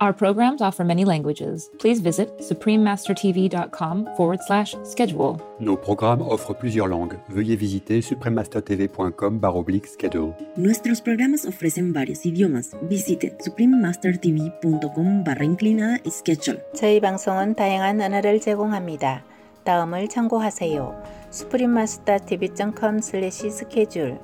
Our 0.00 0.12
programs 0.12 0.60
offer 0.60 0.84
many 0.84 1.06
languages. 1.06 1.70
Please 1.78 2.00
visit 2.02 2.28
suprememastertv.com 2.40 4.08
forward 4.14 4.40
slash 4.46 4.74
schedule. 4.84 5.40
Nos 5.58 5.78
programmes 5.78 6.20
offrent 6.22 6.58
plusieurs 6.60 6.86
langues. 6.90 7.16
Veuillez 7.30 7.56
visiter 7.56 8.02
suprememastertv.com 8.02 9.40
oblique 9.42 9.86
schedule. 9.86 10.34
Nuestros 10.58 11.00
programas 11.00 11.46
ofrecen 11.46 11.94
varios 11.94 12.26
idiomas. 12.26 12.76
Visite 12.90 13.38
suprememastertv.com 13.40 15.24
barra 15.24 15.44
inclinada 15.46 15.98
schedule. 16.10 16.60
저희 16.74 17.00
방송은 17.00 17.54
다양한 17.54 17.98
언어를 17.98 18.38
제공합니다. 18.40 19.24
다음을 19.64 20.08
참고하세요. 20.08 21.02
suprememastertv.com 21.30 22.98
slash 23.00 23.48
schedule 23.50 24.18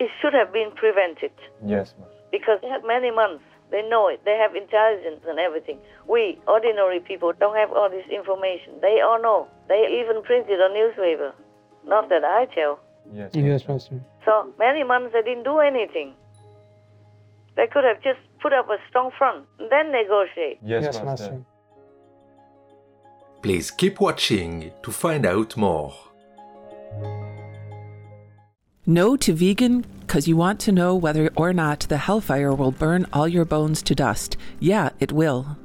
It 0.00 0.10
should 0.20 0.34
have 0.34 0.52
been 0.52 0.70
prevented 0.76 1.32
Yes, 1.64 1.94
Master. 1.98 2.12
because 2.30 2.60
they 2.60 2.68
have 2.68 2.84
many 2.86 3.10
months. 3.10 3.42
they 3.71 3.81
know 3.89 4.07
it. 4.07 4.21
They 4.25 4.37
have 4.37 4.55
intelligence 4.55 5.21
and 5.27 5.39
everything. 5.39 5.79
We, 6.07 6.39
ordinary 6.47 6.99
people, 6.99 7.33
don't 7.39 7.55
have 7.55 7.71
all 7.71 7.89
this 7.89 8.05
information. 8.11 8.73
They 8.81 9.01
all 9.01 9.21
know. 9.21 9.47
They 9.67 9.99
even 10.01 10.21
print 10.23 10.45
it 10.49 10.59
on 10.61 10.73
newspaper. 10.73 11.33
Not 11.85 12.09
that 12.09 12.23
I 12.23 12.45
tell. 12.53 12.79
Yes, 13.11 13.31
Yes, 13.33 13.67
Master. 13.67 13.99
So 14.25 14.53
many 14.57 14.83
months 14.83 15.11
they 15.13 15.21
didn't 15.21 15.43
do 15.43 15.59
anything. 15.59 16.13
They 17.55 17.67
could 17.67 17.83
have 17.83 18.01
just 18.01 18.19
put 18.41 18.53
up 18.53 18.69
a 18.69 18.77
strong 18.89 19.11
front 19.17 19.45
and 19.59 19.69
then 19.71 19.91
negotiate. 19.91 20.59
Yes, 20.63 20.83
Yes, 20.83 20.95
Master. 21.03 21.05
Master. 21.05 21.45
Please 23.41 23.71
keep 23.71 23.99
watching 23.99 24.71
to 24.83 24.91
find 24.91 25.25
out 25.25 25.57
more. 25.57 25.93
No 28.85 29.15
to 29.17 29.33
vegan 29.33 29.85
because 30.13 30.27
you 30.27 30.37
want 30.37 30.59
to 30.59 30.71
know 30.71 30.95
whether 30.95 31.31
or 31.35 31.51
not 31.53 31.79
the 31.89 31.97
hellfire 31.97 32.53
will 32.53 32.69
burn 32.69 33.03
all 33.11 33.27
your 33.27 33.45
bones 33.45 33.81
to 33.81 33.95
dust. 33.95 34.37
Yeah, 34.59 34.91
it 34.99 35.11
will. 35.11 35.57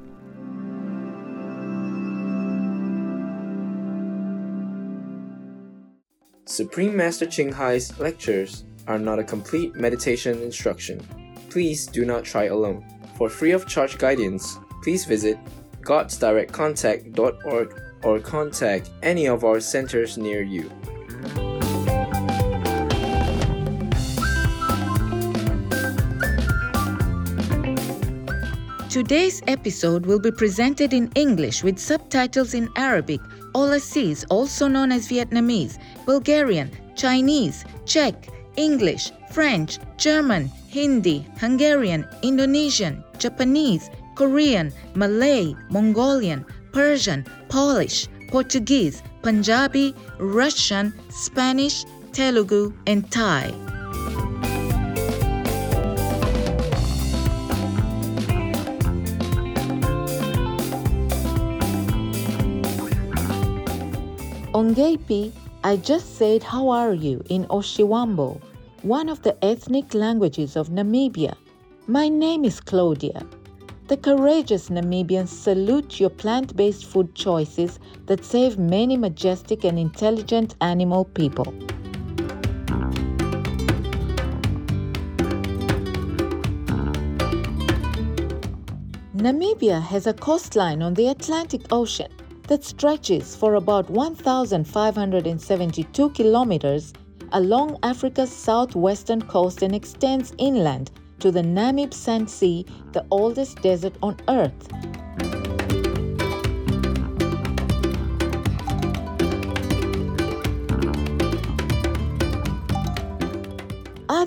Supreme 6.45 6.97
Master 6.97 7.27
Ching 7.27 7.51
Hai's 7.51 7.99
lectures 7.99 8.63
are 8.87 8.97
not 8.97 9.19
a 9.19 9.23
complete 9.23 9.75
meditation 9.75 10.41
instruction. 10.41 10.99
Please 11.51 11.85
do 11.85 12.03
not 12.03 12.23
try 12.23 12.45
alone. 12.45 12.83
For 13.17 13.29
free 13.29 13.51
of 13.51 13.67
charge 13.67 13.99
guidance, 13.99 14.57
please 14.81 15.05
visit 15.05 15.37
godsdirectcontact.org 15.81 17.81
or 18.01 18.19
contact 18.19 18.89
any 19.03 19.27
of 19.27 19.43
our 19.43 19.59
centers 19.59 20.17
near 20.17 20.41
you. 20.41 20.71
Today's 28.89 29.43
episode 29.45 30.07
will 30.07 30.19
be 30.19 30.31
presented 30.31 30.93
in 30.93 31.11
English 31.13 31.63
with 31.63 31.77
subtitles 31.77 32.55
in 32.55 32.67
Arabic, 32.75 33.21
Aulacese, 33.53 34.25
also 34.31 34.67
known 34.67 34.91
as 34.91 35.07
Vietnamese, 35.07 35.77
Bulgarian, 36.07 36.71
Chinese, 36.95 37.65
Czech, 37.85 38.27
English, 38.55 39.11
French, 39.31 39.77
German, 39.97 40.47
Hindi, 40.69 41.23
Hungarian, 41.39 42.03
Indonesian, 42.23 43.03
Japanese, 43.19 43.91
Korean, 44.15 44.73
Malay, 44.95 45.53
Mongolian, 45.69 46.43
Persian, 46.73 47.23
Polish, 47.47 48.07
Portuguese, 48.29 49.03
Punjabi, 49.21 49.93
Russian, 50.17 50.91
Spanish, 51.11 51.85
Telugu, 52.11 52.73
and 52.87 53.11
Thai. 53.11 53.53
Ongaipi, 64.59 65.31
I 65.63 65.77
just 65.77 66.17
said 66.17 66.43
how 66.43 66.67
are 66.67 66.93
you 66.93 67.23
in 67.29 67.45
Oshiwambo, 67.45 68.41
one 68.81 69.07
of 69.07 69.21
the 69.21 69.33
ethnic 69.41 69.93
languages 69.93 70.57
of 70.57 70.67
Namibia. 70.67 71.33
My 71.87 72.09
name 72.09 72.43
is 72.43 72.59
Claudia. 72.59 73.25
The 73.87 73.95
courageous 73.95 74.67
Namibians 74.67 75.29
salute 75.29 76.01
your 76.01 76.09
plant 76.09 76.57
based 76.57 76.83
food 76.83 77.15
choices 77.15 77.79
that 78.07 78.25
save 78.25 78.59
many 78.59 78.97
majestic 78.97 79.63
and 79.63 79.79
intelligent 79.79 80.55
animal 80.59 81.05
people. 81.05 81.53
Namibia 89.15 89.81
has 89.81 90.05
a 90.05 90.13
coastline 90.13 90.81
on 90.81 90.95
the 90.95 91.07
Atlantic 91.07 91.61
Ocean 91.71 92.11
that 92.49 92.63
stretches 92.63 93.35
for 93.35 93.55
about 93.55 93.89
1,572 93.91 96.09
kilometers 96.09 96.93
along 97.33 97.77
Africa's 97.83 98.31
southwestern 98.31 99.21
coast 99.21 99.61
and 99.61 99.75
extends 99.75 100.33
inland 100.39 100.89
to 101.19 101.29
the 101.31 101.43
Namib 101.43 101.93
Sand 101.93 102.27
Sea, 102.27 102.65
the 102.91 103.05
oldest 103.11 103.61
desert 103.61 103.93
on 104.01 104.17
Earth. 104.27 104.67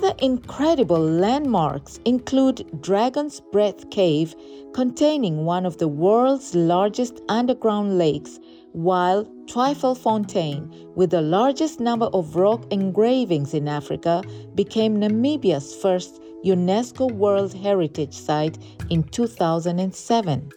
Other 0.03 0.15
incredible 0.19 0.99
landmarks 0.99 1.97
include 2.03 2.81
Dragon's 2.81 3.39
Breath 3.39 3.89
Cave, 3.89 4.35
containing 4.73 5.45
one 5.45 5.65
of 5.65 5.77
the 5.77 5.87
world's 5.87 6.53
largest 6.53 7.21
underground 7.29 7.97
lakes, 7.97 8.37
while 8.73 9.25
Fontaine, 9.47 10.69
with 10.95 11.11
the 11.11 11.21
largest 11.21 11.79
number 11.79 12.07
of 12.07 12.35
rock 12.35 12.65
engravings 12.69 13.53
in 13.53 13.69
Africa, 13.69 14.21
became 14.55 14.99
Namibia's 14.99 15.73
first 15.73 16.21
UNESCO 16.43 17.09
World 17.09 17.53
Heritage 17.53 18.13
Site 18.13 18.57
in 18.89 19.03
2007. 19.03 20.51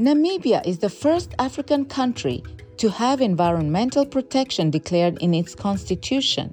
Namibia 0.00 0.66
is 0.66 0.80
the 0.80 0.90
first 0.90 1.32
African 1.38 1.84
country 1.84 2.42
to 2.78 2.90
have 2.90 3.20
environmental 3.20 4.04
protection 4.04 4.70
declared 4.70 5.18
in 5.22 5.34
its 5.34 5.54
constitution. 5.54 6.52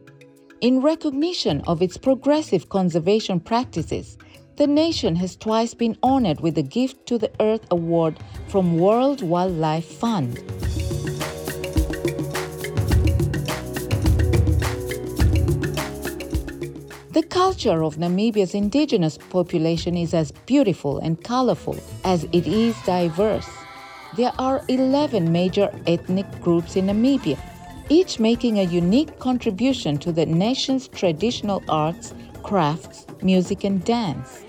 In 0.62 0.82
recognition 0.82 1.62
of 1.68 1.82
its 1.82 1.98
progressive 1.98 2.70
conservation 2.70 3.40
practices, 3.40 4.18
the 4.58 4.68
nation 4.68 5.16
has 5.16 5.36
twice 5.36 5.74
been 5.74 5.98
honored 6.04 6.40
with 6.42 6.56
the 6.56 6.64
Gift 6.64 7.08
to 7.08 7.18
the 7.18 7.32
Earth 7.40 7.66
Award 7.72 8.20
from 8.48 8.78
World 8.78 9.24
Wildlife 9.24 9.86
Fund. 9.86 10.36
The 17.14 17.24
culture 17.28 17.84
of 17.84 17.98
Namibia's 17.98 18.54
indigenous 18.54 19.18
population 19.18 19.98
is 19.98 20.14
as 20.14 20.32
beautiful 20.46 21.00
and 21.00 21.22
colorful 21.24 21.78
as 22.04 22.26
it 22.32 22.46
is 22.46 22.76
diverse. 22.86 23.50
There 24.18 24.34
are 24.38 24.62
11 24.68 25.32
major 25.32 25.72
ethnic 25.88 26.30
groups 26.42 26.76
in 26.76 26.88
Namibia, 26.88 27.40
each 27.88 28.20
making 28.20 28.60
a 28.60 28.64
unique 28.64 29.18
contribution 29.20 29.98
to 30.00 30.12
the 30.12 30.26
nation's 30.26 30.90
traditional 30.90 31.64
arts, 31.70 32.14
crafts, 32.44 33.06
music, 33.22 33.64
and 33.64 33.82
dance. 33.86 34.44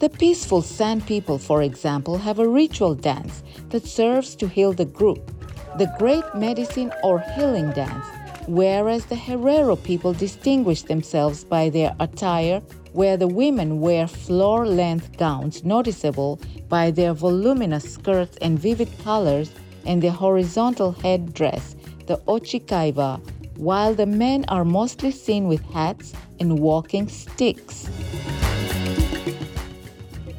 The 0.00 0.10
peaceful 0.10 0.62
San 0.62 1.00
people, 1.02 1.38
for 1.38 1.62
example, 1.62 2.18
have 2.18 2.40
a 2.40 2.48
ritual 2.48 2.96
dance 2.96 3.44
that 3.68 3.86
serves 3.86 4.34
to 4.34 4.48
heal 4.48 4.72
the 4.72 4.86
group, 4.86 5.30
the 5.78 5.94
Great 6.00 6.24
Medicine 6.34 6.92
or 7.04 7.20
Healing 7.36 7.70
Dance, 7.70 8.04
whereas 8.46 9.06
the 9.06 9.14
Herero 9.14 9.76
people 9.82 10.12
distinguish 10.12 10.82
themselves 10.82 11.44
by 11.44 11.68
their 11.68 11.94
attire, 12.00 12.60
where 12.92 13.16
the 13.16 13.28
women 13.28 13.80
wear 13.80 14.06
floor 14.06 14.66
length 14.66 15.16
gowns 15.16 15.64
noticeable 15.64 16.40
by 16.68 16.90
their 16.90 17.14
voluminous 17.14 17.84
skirts 17.94 18.36
and 18.42 18.58
vivid 18.58 18.88
colors 19.02 19.50
and 19.86 20.02
their 20.02 20.10
horizontal 20.10 20.92
headdress, 20.92 21.76
the 22.06 22.16
otjikaiva, 22.28 23.20
while 23.56 23.94
the 23.94 24.06
men 24.06 24.44
are 24.48 24.64
mostly 24.64 25.10
seen 25.10 25.46
with 25.46 25.62
hats 25.72 26.12
and 26.40 26.58
walking 26.58 27.08
sticks. 27.08 27.88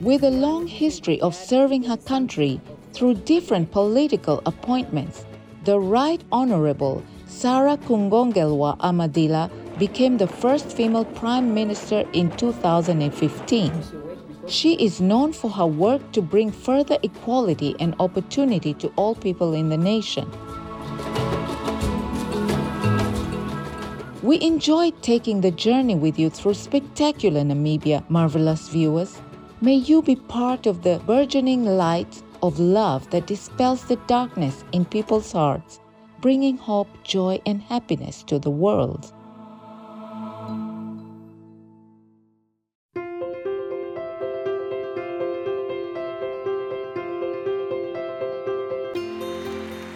With 0.02 0.24
a 0.24 0.30
long 0.30 0.68
history 0.68 1.22
of 1.22 1.34
serving 1.34 1.84
her 1.84 1.98
country 1.98 2.60
through 2.92 3.16
different 3.16 3.72
political 3.72 4.42
appointments, 4.46 5.26
the 5.64 5.80
Right 5.80 6.22
Honorable 6.32 7.02
Saara 7.34 7.78
Kuugongelwa 7.78 8.78
Amadhila 8.78 9.50
became 9.80 10.18
the 10.18 10.28
first 10.28 10.72
female 10.72 11.04
prime 11.04 11.54
minister 11.54 12.06
in 12.14 12.30
2015. 12.38 13.72
She 14.48 14.74
is 14.76 15.02
known 15.02 15.34
for 15.34 15.50
her 15.50 15.66
work 15.66 16.12
to 16.12 16.22
bring 16.22 16.52
further 16.52 16.98
equality 17.02 17.76
and 17.80 17.96
opportunity 18.00 18.74
to 18.76 18.94
all 18.96 19.16
people 19.16 19.54
in 19.54 19.70
the 19.70 19.78
nation. 19.78 20.30
We 24.22 24.40
enjoyed 24.42 25.02
taking 25.02 25.42
the 25.42 25.52
journey 25.52 25.96
with 25.96 26.20
you 26.20 26.30
through 26.30 26.54
spectacular 26.54 27.42
Namibia, 27.42 28.08
marvelous 28.10 28.70
viewers. 28.70 29.20
May 29.60 29.76
you 29.76 30.02
be 30.04 30.16
part 30.16 30.68
of 30.68 30.84
the 30.84 31.02
burgeoning 31.08 31.66
light 31.66 32.22
of 32.44 32.60
love 32.60 33.10
that 33.10 33.26
dispels 33.26 33.86
the 33.86 33.96
darkness 34.08 34.64
in 34.72 34.86
people's 34.86 35.32
hearts, 35.32 35.80
bringing 36.24 36.58
hope, 36.58 36.88
joy, 37.04 37.38
and 37.46 37.62
happiness 37.64 38.24
to 38.24 38.40
the 38.40 38.50
world. 38.50 39.12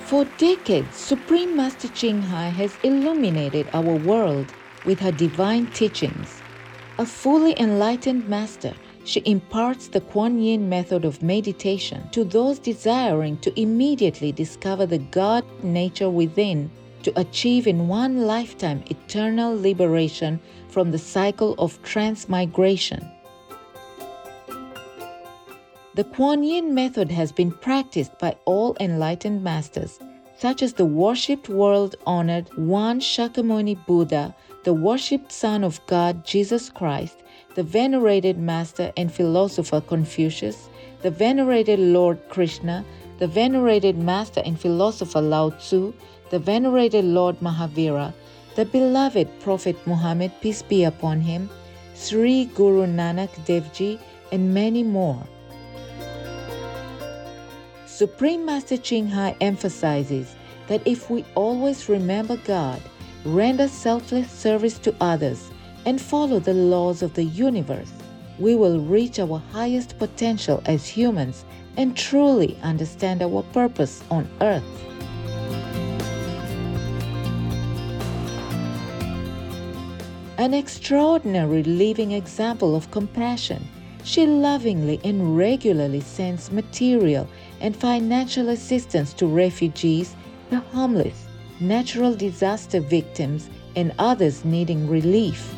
For 0.04 0.26
decades, 0.38 0.98
Supreme 0.98 1.56
Master 1.56 1.88
Ching 1.88 2.22
Hai 2.22 2.50
has 2.50 2.76
illuminated 2.84 3.70
our 3.74 3.96
world 3.96 4.54
with 4.84 5.00
her 5.00 5.14
divine 5.14 5.68
teachings. 5.68 6.42
A 6.98 7.06
fully 7.06 7.58
enlightened 7.58 8.28
master, 8.28 8.74
she 9.08 9.22
imparts 9.22 9.88
the 9.88 10.02
Kuan 10.02 10.38
Yin 10.38 10.68
method 10.68 11.06
of 11.06 11.24
meditation 11.24 12.10
to 12.12 12.26
those 12.26 12.60
desiring 12.60 13.38
to 13.38 13.58
immediately 13.58 14.34
discover 14.34 14.86
the 14.86 14.98
God 14.98 15.46
nature 15.64 16.10
within 16.10 16.70
to 17.04 17.18
achieve 17.18 17.68
in 17.68 17.88
one 17.88 18.28
lifetime 18.28 18.84
eternal 18.90 19.58
liberation 19.58 20.42
from 20.68 20.92
the 20.92 20.98
cycle 20.98 21.56
of 21.58 21.82
transmigration. 21.84 23.10
The 25.96 26.04
Kuan 26.04 26.44
Yin 26.44 26.76
method 26.76 27.10
has 27.10 27.32
been 27.32 27.52
practiced 27.52 28.20
by 28.20 28.36
all 28.44 28.76
enlightened 28.82 29.42
masters, 29.42 30.00
such 30.38 30.62
as 30.62 30.74
the 30.74 30.86
worshipped 30.86 31.48
world 31.48 31.96
honored 32.06 32.50
One 32.58 33.00
Shakyamuni 33.00 33.86
Buddha, 33.88 34.36
the 34.66 34.74
worshipped 34.74 35.32
Son 35.32 35.64
of 35.64 35.80
God 35.88 36.26
Jesus 36.26 36.70
Christ, 36.70 37.24
the 37.58 37.64
venerated 37.64 38.38
Master 38.38 38.92
and 38.96 39.12
philosopher 39.12 39.82
Confucius, 39.82 40.70
the 41.02 41.10
venerated 41.10 41.80
Lord 41.80 42.20
Krishna, 42.30 42.86
the 43.18 43.26
venerated 43.26 43.98
Master 43.98 44.44
and 44.46 44.60
philosopher 44.60 45.22
Lao 45.22 45.50
Tzu, 45.50 45.92
the 46.30 46.38
venerated 46.38 47.04
Lord 47.04 47.40
Mahavira, 47.40 48.14
the 48.56 48.66
beloved 48.66 49.28
Prophet 49.40 49.76
Muhammad, 49.88 50.32
peace 50.40 50.62
be 50.62 50.84
upon 50.84 51.20
him, 51.20 51.50
Sri 51.96 52.46
Guru 52.54 52.86
Nanak 52.86 53.44
Dev 53.46 53.74
Ji, 53.74 54.00
and 54.32 54.54
many 54.54 54.84
more. 54.84 55.26
Supreme 57.88 58.46
Master 58.46 58.78
Ching 58.78 59.08
Hai 59.08 59.36
emphasizes 59.42 60.36
that 60.68 60.86
if 60.86 61.10
we 61.10 61.26
always 61.34 61.90
remember 61.90 62.38
God, 62.46 62.80
render 63.26 63.68
selfless 63.68 64.30
service 64.30 64.78
to 64.78 64.94
others, 65.02 65.50
and 65.88 66.02
follow 66.02 66.38
the 66.38 66.54
laws 66.54 67.02
of 67.02 67.14
the 67.14 67.24
universe, 67.24 67.94
we 68.40 68.56
will 68.56 68.82
reach 68.82 69.20
our 69.20 69.42
highest 69.54 69.98
potential 69.98 70.62
as 70.66 70.86
humans 70.86 71.46
and 71.78 71.96
truly 71.96 72.58
understand 72.62 73.22
our 73.22 73.42
purpose 73.54 74.04
on 74.12 74.28
earth. 74.42 74.66
An 80.38 80.54
extraordinary 80.54 81.64
living 81.64 82.12
example 82.12 82.76
of 82.76 82.92
compassion, 82.92 83.66
she 84.04 84.26
lovingly 84.26 85.00
and 85.06 85.38
regularly 85.38 86.02
sends 86.02 86.52
material 86.52 87.30
and 87.62 87.74
financial 87.74 88.50
assistance 88.50 89.14
to 89.14 89.26
refugees, 89.26 90.18
the 90.50 90.60
homeless, 90.60 91.28
natural 91.62 92.14
disaster 92.14 92.82
victims, 92.82 93.50
and 93.78 93.94
others 94.00 94.44
needing 94.44 94.90
relief. 94.90 95.57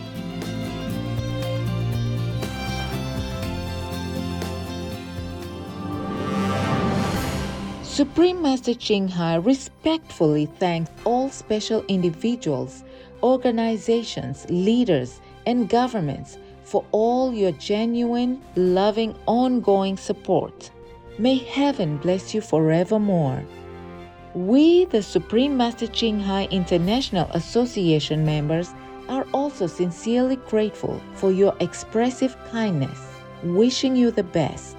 Supreme 8.00 8.42
Master 8.42 8.74
Ching 8.74 9.10
Hai 9.10 9.36
respectfully 9.36 10.46
thanks 10.46 10.90
all 11.04 11.30
special 11.30 11.84
individuals, 11.90 12.86
organizations, 13.22 14.46
leaders, 14.50 15.20
and 15.46 15.68
governments 15.68 16.38
for 16.64 16.86
all 16.94 17.34
your 17.34 17.52
genuine, 17.52 18.42
loving, 18.56 19.14
ongoing 19.26 19.98
support. 19.98 20.72
May 21.18 21.40
heaven 21.40 21.98
bless 21.98 22.34
you 22.34 22.40
forevermore. 22.40 23.44
We, 24.34 24.86
the 24.86 25.04
Supreme 25.04 25.58
Master 25.58 25.88
Ching 25.88 26.22
Hai 26.22 26.46
International 26.52 27.30
Association 27.32 28.26
members, 28.26 28.74
are 29.10 29.28
also 29.34 29.68
sincerely 29.68 30.38
grateful 30.38 31.02
for 31.16 31.34
your 31.34 31.54
expressive 31.60 32.38
kindness, 32.50 33.02
wishing 33.44 33.98
you 33.98 34.10
the 34.10 34.24
best. 34.24 34.79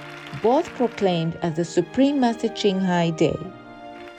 both 0.41 0.73
proclaimed 0.75 1.37
as 1.41 1.55
the 1.55 1.65
Supreme 1.65 2.19
Master 2.19 2.49
Ching 2.49 2.79
Hai 2.79 3.09
Day, 3.11 3.37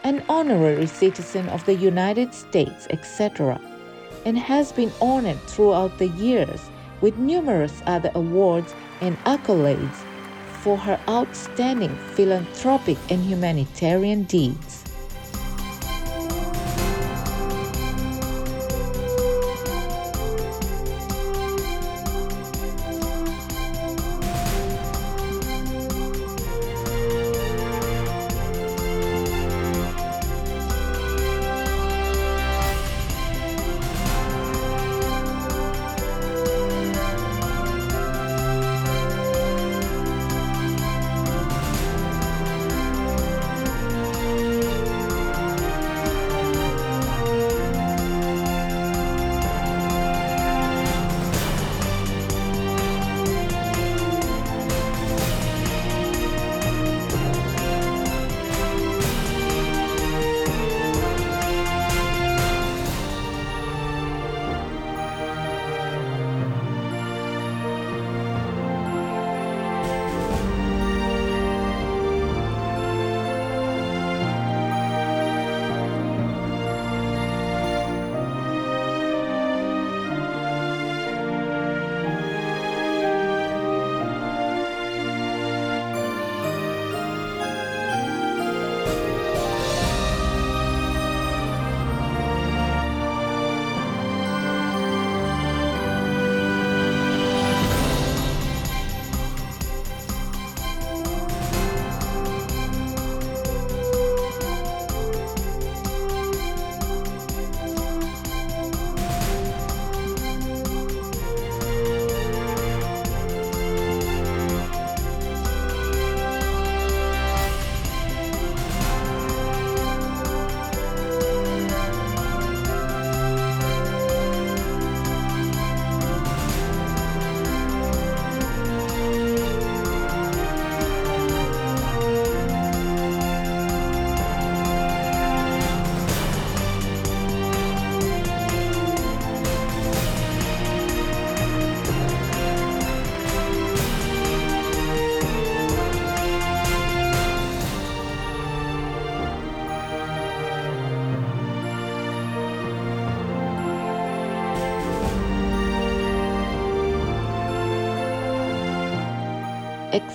an 0.04 0.22
honorary 0.28 0.86
citizen 0.86 1.48
of 1.48 1.64
the 1.64 1.74
United 1.74 2.34
States, 2.34 2.86
etc., 2.90 3.60
and 4.24 4.38
has 4.38 4.72
been 4.72 4.92
honored 5.00 5.40
throughout 5.42 5.98
the 5.98 6.08
years 6.08 6.60
with 7.00 7.16
numerous 7.18 7.82
other 7.86 8.10
awards 8.14 8.74
and 9.00 9.16
accolades 9.24 10.04
for 10.62 10.76
her 10.78 10.98
outstanding 11.08 11.94
philanthropic 12.14 12.98
and 13.10 13.22
humanitarian 13.24 14.22
deeds. 14.24 14.71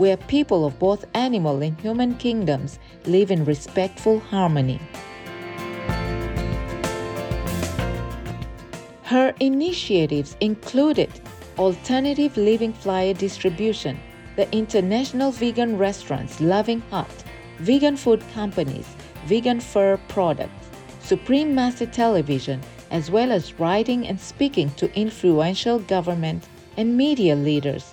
where 0.00 0.16
people 0.16 0.64
of 0.64 0.78
both 0.78 1.04
animal 1.12 1.60
and 1.60 1.78
human 1.78 2.14
kingdoms 2.14 2.78
live 3.04 3.30
in 3.30 3.44
respectful 3.44 4.18
harmony. 4.18 4.80
Her 9.02 9.34
initiatives 9.40 10.38
included 10.40 11.10
alternative 11.58 12.34
living 12.38 12.72
flyer 12.72 13.12
distribution, 13.12 14.00
the 14.36 14.50
International 14.56 15.32
Vegan 15.32 15.76
Restaurants 15.76 16.40
Loving 16.40 16.80
Hut, 16.90 17.12
vegan 17.58 17.98
food 17.98 18.24
companies, 18.32 18.88
vegan 19.26 19.60
fur 19.60 19.98
products, 20.08 20.70
Supreme 21.00 21.54
Master 21.54 21.84
Television, 21.84 22.62
as 22.90 23.10
well 23.10 23.30
as 23.30 23.60
writing 23.60 24.08
and 24.08 24.18
speaking 24.18 24.70
to 24.76 24.90
influential 24.98 25.78
government 25.78 26.48
and 26.78 26.96
media 26.96 27.36
leaders, 27.36 27.92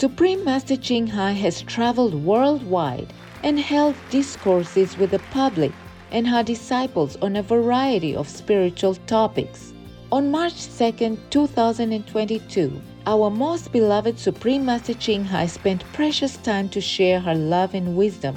Supreme 0.00 0.42
Master 0.46 0.78
Ching 0.78 1.08
Hai 1.08 1.32
has 1.32 1.60
traveled 1.60 2.14
worldwide 2.24 3.12
and 3.42 3.60
held 3.60 3.94
discourses 4.08 4.96
with 4.96 5.10
the 5.10 5.18
public 5.30 5.72
and 6.10 6.26
her 6.26 6.42
disciples 6.42 7.18
on 7.20 7.36
a 7.36 7.42
variety 7.42 8.16
of 8.16 8.26
spiritual 8.26 8.94
topics. 9.06 9.74
On 10.10 10.30
March 10.30 10.68
2, 10.78 11.18
2022, 11.28 12.80
our 13.06 13.28
most 13.28 13.72
beloved 13.72 14.18
Supreme 14.18 14.64
Master 14.64 14.94
Ching 14.94 15.22
Hai 15.22 15.44
spent 15.44 15.84
precious 15.92 16.38
time 16.38 16.70
to 16.70 16.80
share 16.80 17.20
her 17.20 17.34
love 17.34 17.74
and 17.74 17.94
wisdom, 17.94 18.34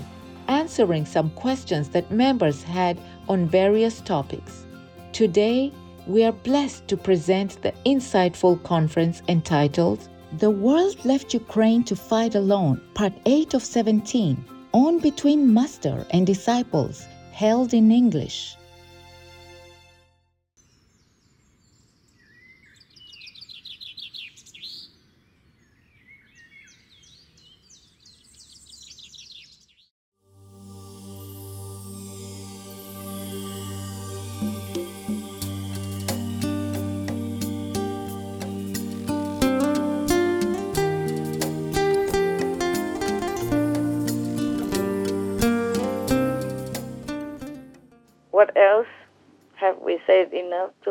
answering 0.50 1.06
some 1.06 1.30
questions 1.30 1.88
that 1.92 2.12
members 2.12 2.62
had 2.62 3.00
on 3.30 3.48
various 3.48 4.02
topics. 4.02 4.66
Today, 5.14 5.72
we 6.08 6.26
are 6.26 6.34
blessed 6.34 6.90
to 6.90 6.98
present 6.98 7.62
the 7.62 7.72
insightful 7.86 8.62
conference 8.64 9.22
entitled 9.30 10.10
The 10.40 10.50
World 10.50 11.06
Left 11.06 11.32
Ukraine 11.36 11.84
to 11.84 11.96
Fight 11.96 12.34
Alone, 12.34 12.82
Part 12.96 13.14
8 13.28 13.54
of 13.54 13.64
17, 13.64 14.44
on 14.74 14.98
between 14.98 15.54
Master 15.54 16.08
and 16.10 16.26
Disciples, 16.26 17.06
held 17.32 17.72
in 17.72 17.92
English. 17.92 18.58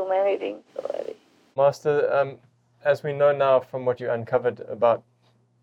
Enough? 0.07 0.15
Too 0.15 0.25
many 0.25 0.39
things 0.39 0.63
already. 0.79 1.17
Master, 1.57 2.13
um, 2.15 2.39
as 2.85 3.03
we 3.03 3.13
know 3.13 3.33
now 3.33 3.61
from 3.61 3.85
what 3.85 4.01
you 4.01 4.11
uncovered 4.11 4.61
about 4.61 5.03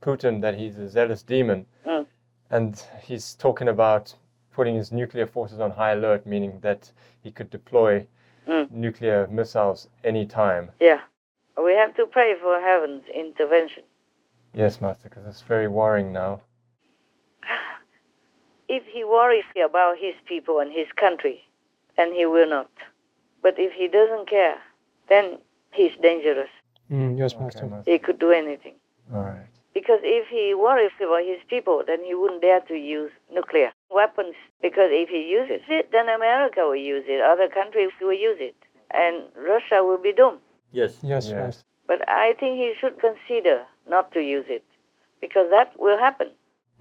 Putin, 0.02 0.42
that 0.42 0.56
he's 0.56 0.78
a 0.78 0.88
zealous 0.88 1.24
demon, 1.24 1.66
Mm. 1.86 2.06
and 2.50 2.84
he's 3.02 3.36
talking 3.36 3.68
about 3.68 4.16
putting 4.52 4.76
his 4.76 4.92
nuclear 4.92 5.26
forces 5.28 5.60
on 5.60 5.72
high 5.72 5.92
alert, 5.92 6.26
meaning 6.26 6.60
that 6.62 6.92
he 7.22 7.32
could 7.32 7.50
deploy 7.50 8.08
Mm. 8.48 8.72
nuclear 8.72 9.28
missiles 9.28 9.90
anytime. 10.04 10.72
Yeah. 10.80 11.02
We 11.58 11.74
have 11.74 11.94
to 11.96 12.06
pray 12.06 12.36
for 12.36 12.60
heaven's 12.62 13.06
intervention. 13.10 13.84
Yes, 14.54 14.80
Master, 14.82 15.10
because 15.10 15.26
it's 15.28 15.42
very 15.42 15.68
worrying 15.68 16.14
now. 16.14 16.42
If 18.70 18.86
he 18.86 19.04
worries 19.04 19.46
about 19.64 19.98
his 19.98 20.14
people 20.26 20.60
and 20.60 20.72
his 20.72 20.88
country, 20.96 21.44
then 21.98 22.14
he 22.14 22.26
will 22.26 22.48
not. 22.48 22.70
But 23.42 23.56
if 23.58 23.72
he 23.74 23.88
doesn't 23.88 24.30
care, 24.30 24.58
then 25.08 25.40
he's 25.72 25.92
dangerous. 26.02 26.50
Mm, 26.92 27.18
yes, 27.18 27.36
Master. 27.40 27.70
He 27.86 27.98
could 28.00 28.20
do 28.20 28.32
anything. 28.32 28.76
All 29.14 29.22
right. 29.22 29.48
Because 29.74 30.00
if 30.04 30.28
he 30.28 30.54
worries 30.56 30.92
about 31.00 31.24
his 31.24 31.40
people, 31.48 31.84
then 31.86 32.04
he 32.04 32.14
wouldn't 32.16 32.42
dare 32.42 32.62
to 32.62 32.76
use 32.76 33.12
nuclear 33.32 33.72
weapons. 33.92 34.36
Because 34.62 34.90
if 34.92 35.10
he 35.10 35.22
uses 35.30 35.62
it, 35.70 35.92
then 35.92 36.10
America 36.10 36.62
will 36.62 36.76
use 36.76 37.06
it, 37.08 37.22
other 37.22 37.48
countries 37.48 37.92
will 38.02 38.14
use 38.14 38.38
it, 38.40 38.56
and 38.92 39.24
Russia 39.38 39.84
will 39.84 39.98
be 40.02 40.12
doomed. 40.12 40.40
Yes. 40.72 40.98
Yes, 41.02 41.30
yes. 41.30 41.64
But 41.88 42.08
I 42.08 42.34
think 42.40 42.58
he 42.58 42.74
should 42.80 43.00
consider 43.00 43.64
not 43.88 44.12
to 44.14 44.22
use 44.22 44.46
it, 44.50 44.64
because 45.22 45.50
that 45.52 45.80
will 45.80 45.98
happen. 45.98 46.30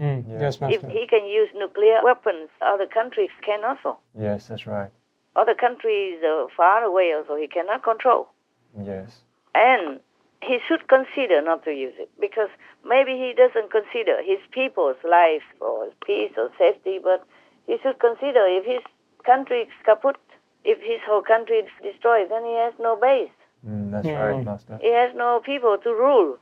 Mm, 0.00 0.40
yes, 0.40 0.60
Master. 0.60 0.86
If 0.86 0.92
he 0.92 1.06
can 1.06 1.26
use 1.26 1.48
nuclear 1.54 2.00
weapons, 2.02 2.48
other 2.62 2.86
countries 2.86 3.30
can 3.42 3.64
also. 3.64 3.98
Yes, 4.18 4.48
that's 4.48 4.66
right. 4.66 4.90
Other 5.38 5.54
countries 5.54 6.18
are 6.24 6.48
far 6.56 6.82
away, 6.82 7.14
also 7.14 7.36
he 7.36 7.46
cannot 7.46 7.84
control. 7.84 8.28
Yes. 8.76 9.20
And 9.54 10.00
he 10.42 10.58
should 10.66 10.88
consider 10.88 11.40
not 11.40 11.64
to 11.64 11.70
use 11.70 11.94
it 11.96 12.10
because 12.20 12.48
maybe 12.84 13.12
he 13.12 13.34
doesn't 13.36 13.70
consider 13.70 14.20
his 14.20 14.40
people's 14.50 14.96
life 15.04 15.46
or 15.60 15.90
peace 16.04 16.32
or 16.36 16.50
safety, 16.58 16.98
but 17.02 17.24
he 17.68 17.76
should 17.82 18.00
consider 18.00 18.42
if 18.48 18.64
his 18.64 18.82
country 19.24 19.60
is 19.62 19.68
kaput, 19.84 20.16
if 20.64 20.78
his 20.80 21.00
whole 21.06 21.22
country 21.22 21.58
is 21.58 21.70
destroyed, 21.84 22.26
then 22.30 22.44
he 22.44 22.54
has 22.54 22.74
no 22.80 22.96
base. 22.96 23.30
Mm, 23.64 23.92
that's 23.92 24.08
right, 24.08 24.44
Master. 24.44 24.78
He 24.82 24.90
has 24.92 25.14
no 25.14 25.40
people 25.44 25.78
to 25.84 25.90
rule. 25.90 26.38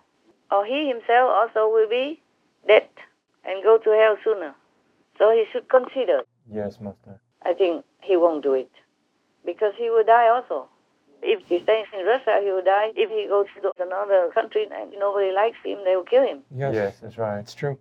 Or 0.50 0.64
he 0.64 0.88
himself 0.88 1.28
also 1.36 1.68
will 1.68 1.88
be 1.88 2.22
dead 2.66 2.88
and 3.44 3.62
go 3.62 3.76
to 3.76 3.90
hell 3.90 4.16
sooner. 4.24 4.54
So 5.18 5.32
he 5.32 5.44
should 5.52 5.68
consider. 5.68 6.22
Yes, 6.50 6.78
Master. 6.80 7.20
I 7.42 7.52
think 7.52 7.84
he 8.00 8.16
won't 8.16 8.42
do 8.42 8.54
it 8.54 8.70
because 9.46 9.72
he 9.76 9.88
will 9.88 10.04
die 10.04 10.28
also. 10.28 10.68
If 11.22 11.40
he 11.46 11.62
stays 11.62 11.86
in 11.98 12.04
Russia, 12.04 12.40
he 12.42 12.50
will 12.52 12.62
die. 12.62 12.92
If 12.94 13.08
he 13.10 13.26
goes 13.28 13.46
to 13.62 13.72
another 13.82 14.30
country 14.34 14.66
and 14.70 14.92
nobody 14.98 15.32
likes 15.32 15.56
him, 15.64 15.78
they 15.84 15.96
will 15.96 16.04
kill 16.04 16.26
him. 16.26 16.42
Yes, 16.54 16.98
that's 17.00 17.16
right. 17.16 17.38
It's 17.38 17.54
true. 17.54 17.78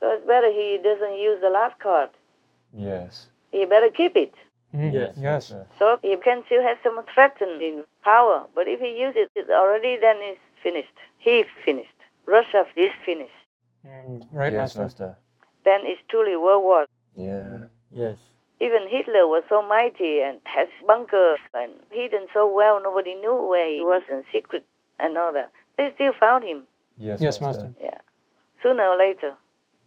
So 0.00 0.10
it's 0.12 0.26
better 0.26 0.50
he 0.50 0.78
doesn't 0.82 1.18
use 1.18 1.40
the 1.40 1.50
last 1.50 1.78
card. 1.80 2.10
Yes. 2.72 3.26
He 3.52 3.64
better 3.66 3.90
keep 3.90 4.16
it. 4.16 4.34
Mm-hmm. 4.74 4.94
Yes. 4.94 5.16
Yes. 5.18 5.52
So 5.78 5.98
he 6.02 6.16
can 6.16 6.42
still 6.46 6.62
have 6.62 6.78
some 6.82 7.00
threatened 7.14 7.62
in 7.62 7.84
power. 8.04 8.46
But 8.54 8.68
if 8.68 8.80
he 8.80 8.98
uses 8.98 9.28
it 9.34 9.50
already, 9.50 9.96
then 10.00 10.16
it's 10.20 10.40
finished. 10.62 10.92
He's 11.18 11.46
finished. 11.64 11.88
Russia 12.26 12.64
is 12.76 12.92
finished. 13.04 13.32
Mm, 13.86 14.26
right, 14.32 14.52
yes, 14.52 14.76
Master. 14.76 15.16
Then 15.64 15.80
it's 15.84 16.00
truly 16.08 16.36
World 16.36 16.62
War. 16.62 16.86
Yeah. 17.16 17.66
Yes. 17.90 18.16
Even 18.60 18.88
Hitler 18.88 19.26
was 19.26 19.44
so 19.48 19.62
mighty 19.62 20.20
and 20.20 20.40
has 20.44 20.68
bunkers 20.86 21.38
and 21.54 21.72
hidden 21.90 22.26
so 22.34 22.50
well 22.52 22.80
nobody 22.82 23.14
knew 23.14 23.34
where 23.48 23.68
he 23.70 23.80
was 23.80 24.02
in 24.10 24.24
secret 24.32 24.64
and 24.98 25.16
all 25.16 25.32
that. 25.32 25.50
They 25.76 25.92
still 25.94 26.12
found 26.18 26.42
him. 26.44 26.64
Yes, 26.96 27.20
Yes, 27.20 27.40
master. 27.40 27.64
master. 27.64 27.74
Yeah. 27.80 27.98
Sooner 28.62 28.82
or 28.84 28.96
later. 28.98 29.34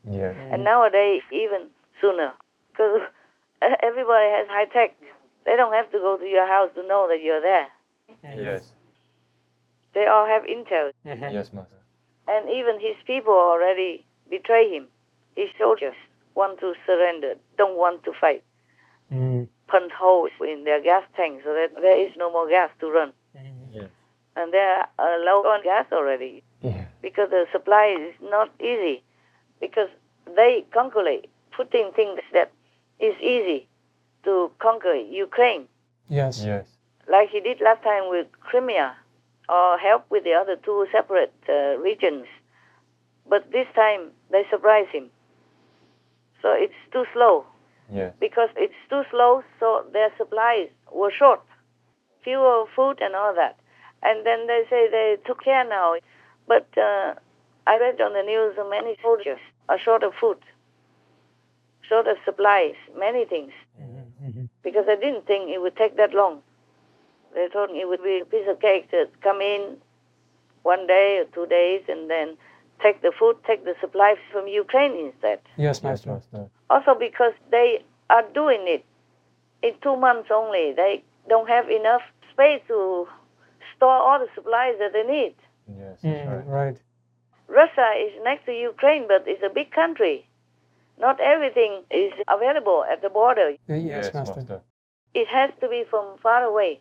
Yeah. 0.09 0.31
And 0.53 0.63
nowadays, 0.63 1.21
even 1.33 1.67
sooner. 1.99 2.31
Because 2.71 3.01
everybody 3.83 4.29
has 4.31 4.47
high 4.47 4.65
tech. 4.71 4.95
They 5.45 5.55
don't 5.57 5.73
have 5.73 5.91
to 5.91 5.97
go 5.99 6.17
to 6.17 6.25
your 6.25 6.47
house 6.47 6.69
to 6.75 6.87
know 6.87 7.07
that 7.09 7.21
you're 7.21 7.41
there. 7.41 7.67
Yes. 8.23 8.71
They 9.93 10.05
all 10.07 10.25
have 10.25 10.43
intel. 10.43 10.91
Mm-hmm. 11.05 11.33
Yes, 11.33 11.51
master. 11.51 11.75
And 12.27 12.49
even 12.49 12.79
his 12.79 12.95
people 13.05 13.33
already 13.33 14.05
betray 14.29 14.69
him. 14.69 14.87
His 15.35 15.49
soldiers 15.59 15.95
want 16.35 16.59
to 16.61 16.73
surrender, 16.85 17.33
don't 17.57 17.77
want 17.77 18.03
to 18.05 18.11
fight. 18.19 18.43
Mm. 19.11 19.47
Punch 19.67 19.91
holes 19.93 20.31
in 20.41 20.63
their 20.63 20.81
gas 20.81 21.03
tank 21.15 21.41
so 21.43 21.53
that 21.53 21.71
there 21.81 21.99
is 21.99 22.11
no 22.17 22.31
more 22.31 22.47
gas 22.47 22.69
to 22.79 22.89
run. 22.89 23.13
Yeah. 23.73 23.87
And 24.35 24.53
they're 24.53 24.85
uh, 24.99 25.17
low 25.19 25.43
on 25.43 25.63
gas 25.63 25.85
already 25.91 26.43
Yeah. 26.61 26.85
because 27.01 27.29
the 27.29 27.45
supply 27.51 27.95
is 27.99 28.13
not 28.21 28.49
easy. 28.59 29.03
Because 29.59 29.89
they 30.35 30.65
calculate 30.73 31.29
putting 31.55 31.91
things 31.91 32.19
that 32.33 32.51
is 32.99 33.15
easy 33.21 33.67
to 34.23 34.51
conquer 34.59 34.93
Ukraine, 34.93 35.67
Yes. 36.09 36.43
Yes. 36.45 36.65
like 37.09 37.29
he 37.29 37.39
did 37.39 37.59
last 37.61 37.83
time 37.83 38.09
with 38.09 38.27
Crimea, 38.41 38.95
or 39.49 39.77
help 39.77 40.05
with 40.09 40.23
the 40.23 40.33
other 40.33 40.55
two 40.55 40.87
separate 40.91 41.33
uh, 41.49 41.77
regions. 41.79 42.25
But 43.27 43.51
this 43.51 43.67
time 43.75 44.11
they 44.31 44.43
surprise 44.49 44.87
him. 44.91 45.09
So 46.41 46.53
it's 46.53 46.73
too 46.91 47.05
slow. 47.13 47.45
Yes. 47.93 48.13
because 48.19 48.49
it's 48.55 48.73
too 48.89 49.03
slow, 49.11 49.43
so 49.59 49.85
their 49.91 50.09
supplies 50.17 50.69
were 50.91 51.11
short, 51.11 51.41
fuel, 52.23 52.67
food, 52.75 52.99
and 53.01 53.15
all 53.15 53.35
that. 53.35 53.57
And 54.01 54.25
then 54.25 54.47
they 54.47 54.63
say 54.69 54.89
they 54.89 55.17
took 55.25 55.43
care 55.43 55.67
now. 55.67 55.95
But 56.47 56.67
uh, 56.77 57.15
I 57.67 57.77
read 57.77 57.99
on 58.01 58.13
the 58.13 58.23
news 58.23 58.55
many 58.69 58.95
soldiers 59.01 59.39
are 59.69 59.77
short 59.77 60.03
of 60.03 60.13
food, 60.15 60.37
short 61.87 62.07
of 62.07 62.17
supplies, 62.25 62.75
many 62.97 63.25
things, 63.25 63.51
because 64.63 64.85
they 64.85 64.95
didn't 64.95 65.27
think 65.27 65.49
it 65.49 65.61
would 65.61 65.75
take 65.75 65.97
that 65.97 66.13
long. 66.13 66.41
They 67.33 67.47
thought 67.51 67.69
it 67.71 67.87
would 67.87 68.03
be 68.03 68.19
a 68.21 68.25
piece 68.25 68.47
of 68.49 68.59
cake 68.59 68.89
to 68.91 69.07
come 69.21 69.41
in 69.41 69.77
one 70.63 70.87
day 70.87 71.19
or 71.19 71.25
two 71.33 71.45
days 71.47 71.81
and 71.87 72.09
then 72.09 72.37
take 72.83 73.01
the 73.01 73.11
food, 73.17 73.37
take 73.45 73.63
the 73.65 73.75
supplies 73.81 74.17
from 74.31 74.47
Ukraine 74.47 74.93
instead. 75.07 75.39
Yes, 75.57 75.83
Master. 75.83 75.87
Yes, 75.87 76.05
master. 76.05 76.37
master. 76.37 76.49
Also 76.69 76.95
because 76.97 77.33
they 77.49 77.83
are 78.09 78.23
doing 78.33 78.61
it 78.67 78.83
in 79.61 79.73
two 79.81 79.95
months 79.95 80.29
only. 80.33 80.73
They 80.73 81.03
don't 81.29 81.47
have 81.49 81.69
enough 81.69 82.01
space 82.31 82.61
to 82.67 83.07
store 83.75 83.99
all 84.07 84.19
the 84.19 84.27
supplies 84.35 84.75
that 84.79 84.93
they 84.93 85.03
need. 85.03 85.35
Yes, 85.67 86.01
Mm, 86.03 86.27
right. 86.27 86.47
right. 86.47 86.77
Russia 87.47 87.87
is 88.05 88.11
next 88.23 88.45
to 88.45 88.53
Ukraine, 88.53 89.07
but 89.07 89.23
it's 89.27 89.43
a 89.43 89.49
big 89.49 89.71
country. 89.71 90.25
Not 90.97 91.19
everything 91.19 91.83
is 91.89 92.13
available 92.27 92.83
at 92.91 93.01
the 93.01 93.09
border. 93.09 93.47
Uh, 93.69 93.73
Yes, 93.73 94.13
master. 94.13 94.61
It 95.13 95.27
has 95.27 95.49
to 95.61 95.67
be 95.67 95.83
from 95.89 96.17
far 96.19 96.43
away. 96.43 96.79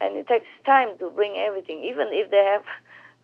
And 0.00 0.16
it 0.16 0.26
takes 0.28 0.46
time 0.64 0.96
to 0.98 1.10
bring 1.10 1.36
everything. 1.36 1.84
Even 1.84 2.08
if 2.12 2.30
they 2.30 2.44
have 2.54 2.64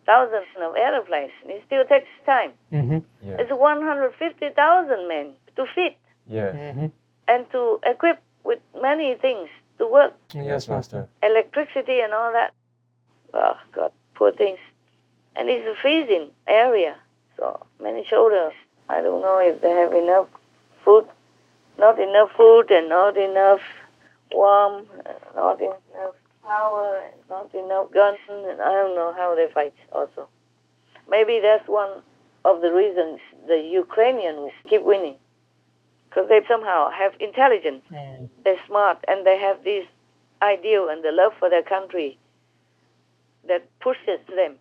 thousands 0.05 0.45
of 0.61 0.75
airplanes, 0.75 1.31
it 1.45 1.63
still 1.65 1.85
takes 1.85 2.07
time. 2.25 2.51
Mm-hmm. 2.71 2.99
Yeah. 3.27 3.37
It's 3.39 3.51
150,000 3.51 5.07
men 5.07 5.33
to 5.55 5.65
fit 5.73 5.97
Yes. 6.27 6.55
Mm-hmm. 6.55 6.87
and 7.27 7.51
to 7.51 7.79
equip 7.85 8.19
with 8.43 8.59
many 8.81 9.15
things 9.15 9.49
to 9.77 9.87
work. 9.87 10.13
Yes, 10.33 10.67
master. 10.67 11.07
electricity 11.23 11.99
and 11.99 12.13
all 12.13 12.31
that. 12.31 12.53
Oh 13.33 13.57
God, 13.73 13.91
poor 14.15 14.31
things. 14.31 14.59
And 15.35 15.49
it's 15.49 15.67
a 15.67 15.75
freezing 15.81 16.29
area, 16.47 16.95
so 17.37 17.65
many 17.81 18.05
shoulders. 18.05 18.53
I 18.87 19.01
don't 19.01 19.21
know 19.21 19.39
if 19.39 19.61
they 19.61 19.71
have 19.71 19.91
enough 19.93 20.27
food, 20.83 21.05
not 21.77 21.99
enough 21.99 22.31
food, 22.37 22.71
and 22.71 22.87
not 22.89 23.17
enough 23.17 23.59
warm, 24.31 24.85
and 25.05 25.17
not 25.35 25.59
enough 25.59 26.15
power, 26.45 27.01
and 27.05 27.21
not 27.29 27.53
enough 27.53 27.91
guns, 27.91 28.19
and 28.29 28.61
I 28.61 28.71
don't 28.73 28.95
know 28.95 29.13
how 29.15 29.35
they 29.35 29.47
fight. 29.53 29.73
Also, 29.91 30.27
maybe 31.09 31.39
that's 31.41 31.67
one 31.67 32.01
of 32.45 32.61
the 32.61 32.71
reasons 32.71 33.19
the 33.47 33.57
Ukrainians 33.83 34.51
keep 34.69 34.83
winning, 34.83 35.15
because 36.09 36.29
they 36.29 36.41
somehow 36.47 36.89
have 36.91 37.13
intelligence 37.19 37.83
Mm. 37.91 38.29
they're 38.43 38.63
smart 38.67 38.97
and 39.07 39.25
they 39.27 39.37
have 39.47 39.63
this 39.63 39.85
ideal 40.41 40.89
and 40.89 41.03
the 41.03 41.11
love 41.11 41.33
for 41.39 41.49
their 41.49 41.63
country 41.63 42.17
that 43.49 43.63
pushes 43.79 44.19
them 44.35 44.53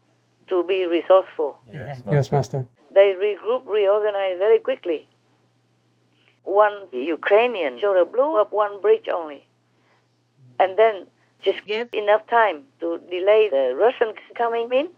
to 0.50 0.62
be 0.64 0.78
resourceful. 0.86 1.58
Yes, 1.72 2.02
Yes, 2.10 2.32
master. 2.32 2.66
They 2.96 3.08
regroup, 3.14 3.62
reorganize 3.66 4.38
very 4.38 4.58
quickly. 4.68 5.00
One 6.44 6.76
Ukrainian 6.92 7.80
soldier 7.80 8.04
blew 8.04 8.30
up 8.40 8.52
one 8.52 8.80
bridge 8.80 9.08
only, 9.08 9.42
and 10.60 10.70
then 10.78 11.06
just 11.44 11.64
give 11.66 11.88
enough 11.92 12.26
time 12.28 12.62
to 12.80 12.98
delay 13.10 13.48
the 13.50 13.74
Russians 13.76 14.16
coming 14.36 14.72
in, 14.72 14.88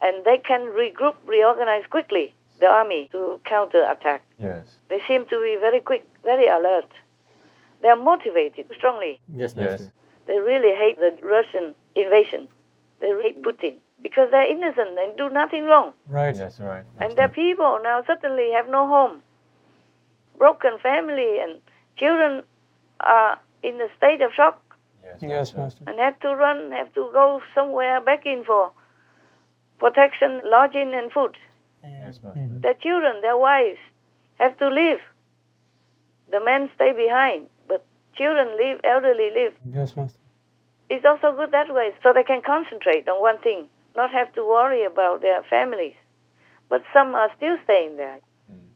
and 0.00 0.24
they 0.24 0.38
can 0.38 0.62
regroup, 0.82 1.14
reorganize 1.26 1.84
quickly 1.90 2.34
the 2.60 2.66
army 2.66 3.08
to 3.12 3.40
counterattack. 3.44 4.22
Yes. 4.38 4.66
They 4.88 5.00
seem 5.06 5.26
to 5.26 5.40
be 5.40 5.56
very 5.60 5.80
quick, 5.80 6.06
very 6.24 6.46
alert. 6.46 6.90
They 7.82 7.88
are 7.88 7.96
motivated 7.96 8.66
strongly. 8.76 9.20
Yes, 9.34 9.54
Yes. 9.56 9.90
They 10.26 10.38
really 10.40 10.74
hate 10.74 10.98
the 10.98 11.16
Russian 11.22 11.74
invasion. 11.94 12.48
They 13.00 13.10
hate 13.22 13.42
Putin 13.42 13.74
because 14.02 14.28
they're 14.30 14.50
innocent 14.50 14.98
and 14.98 15.16
do 15.16 15.30
nothing 15.30 15.64
wrong. 15.64 15.92
Right. 16.08 16.34
Yes, 16.34 16.58
right. 16.58 16.84
And 16.98 17.16
their 17.16 17.28
people 17.28 17.78
now 17.82 18.02
suddenly 18.06 18.50
have 18.52 18.68
no 18.68 18.88
home. 18.88 19.22
Broken 20.36 20.78
family 20.82 21.38
and 21.38 21.60
children 21.96 22.42
are 23.00 23.38
in 23.62 23.80
a 23.80 23.88
state 23.96 24.20
of 24.20 24.32
shock 24.32 24.60
Yes, 25.06 25.22
Yes, 25.22 25.54
master. 25.56 25.84
and 25.86 25.98
have 25.98 26.18
to 26.20 26.34
run, 26.34 26.72
have 26.72 26.92
to 26.94 27.08
go 27.12 27.40
somewhere 27.54 28.00
back 28.00 28.26
in 28.26 28.44
for 28.44 28.72
protection, 29.78 30.40
lodging, 30.44 30.94
and 30.94 31.12
food. 31.12 31.36
Yes, 31.82 32.22
master. 32.22 32.40
Mhm. 32.40 32.62
Their 32.62 32.74
children, 32.74 33.20
their 33.20 33.36
wives 33.36 33.78
have 34.38 34.56
to 34.58 34.68
leave. 34.68 35.00
The 36.28 36.40
men 36.40 36.70
stay 36.74 36.92
behind, 36.92 37.48
but 37.68 37.84
children 38.14 38.56
leave, 38.56 38.80
elderly 38.84 39.30
leave. 39.30 39.54
Yes, 39.64 39.96
master. 39.96 40.20
It's 40.88 41.04
also 41.04 41.32
good 41.32 41.50
that 41.52 41.72
way, 41.72 41.94
so 42.02 42.12
they 42.12 42.24
can 42.24 42.42
concentrate 42.42 43.08
on 43.08 43.20
one 43.20 43.38
thing, 43.38 43.68
not 43.94 44.10
have 44.12 44.32
to 44.34 44.44
worry 44.44 44.84
about 44.84 45.20
their 45.20 45.42
families. 45.44 45.94
But 46.68 46.82
some 46.92 47.14
are 47.14 47.30
still 47.36 47.58
staying 47.64 47.96
there. 47.96 48.18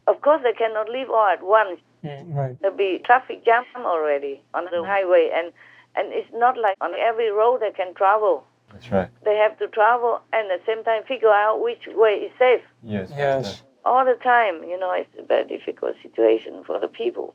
Of 0.06 0.20
course, 0.22 0.42
they 0.42 0.52
cannot 0.52 0.88
leave 0.88 1.10
all 1.10 1.26
at 1.26 1.42
once. 1.42 1.80
Mm, 2.02 2.34
right. 2.34 2.56
There'll 2.60 2.76
be 2.76 2.98
traffic 3.04 3.44
jam 3.44 3.64
already 3.76 4.42
on 4.54 4.64
the 4.64 4.82
highway, 4.84 5.30
and 5.32 5.52
and 5.96 6.12
it's 6.12 6.30
not 6.32 6.56
like 6.58 6.76
on 6.80 6.92
every 6.94 7.30
road 7.30 7.60
they 7.60 7.72
can 7.72 7.94
travel. 7.94 8.44
That's 8.72 8.90
right. 8.90 9.08
They 9.24 9.36
have 9.36 9.58
to 9.58 9.68
travel 9.68 10.20
and 10.32 10.50
at 10.50 10.60
the 10.60 10.66
same 10.66 10.84
time 10.84 11.02
figure 11.04 11.32
out 11.32 11.60
which 11.60 11.88
way 11.88 12.14
is 12.14 12.32
safe. 12.38 12.62
Yes. 12.82 13.10
Yes. 13.16 13.62
all 13.84 14.04
the 14.04 14.18
time. 14.22 14.62
You 14.64 14.78
know, 14.78 14.92
it's 14.92 15.08
a 15.18 15.22
very 15.24 15.44
difficult 15.44 15.96
situation 16.02 16.62
for 16.64 16.78
the 16.78 16.88
people 16.88 17.34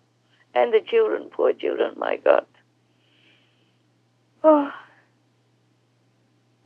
and 0.54 0.74
the 0.74 0.80
children, 0.80 1.30
poor 1.32 1.54
children, 1.54 1.94
my 1.98 2.18
God. 2.18 2.46
Oh. 4.44 4.72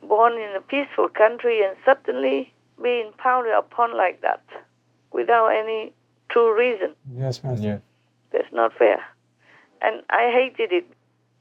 Born 0.08 0.34
in 0.34 0.56
a 0.56 0.62
peaceful 0.62 1.10
country 1.10 1.64
and 1.64 1.76
suddenly 1.86 2.54
being 2.82 3.12
pounded 3.18 3.54
upon 3.54 3.98
like 3.98 4.22
that 4.22 4.44
without 5.12 5.48
any 5.48 5.94
true 6.30 6.58
reason. 6.58 6.96
Yes, 7.16 7.44
master. 7.44 7.66
Yeah. 7.66 7.78
That's 8.32 8.52
not 8.54 8.74
fair. 8.78 9.04
And 9.82 10.04
I 10.10 10.32
hated 10.32 10.72
it. 10.72 10.86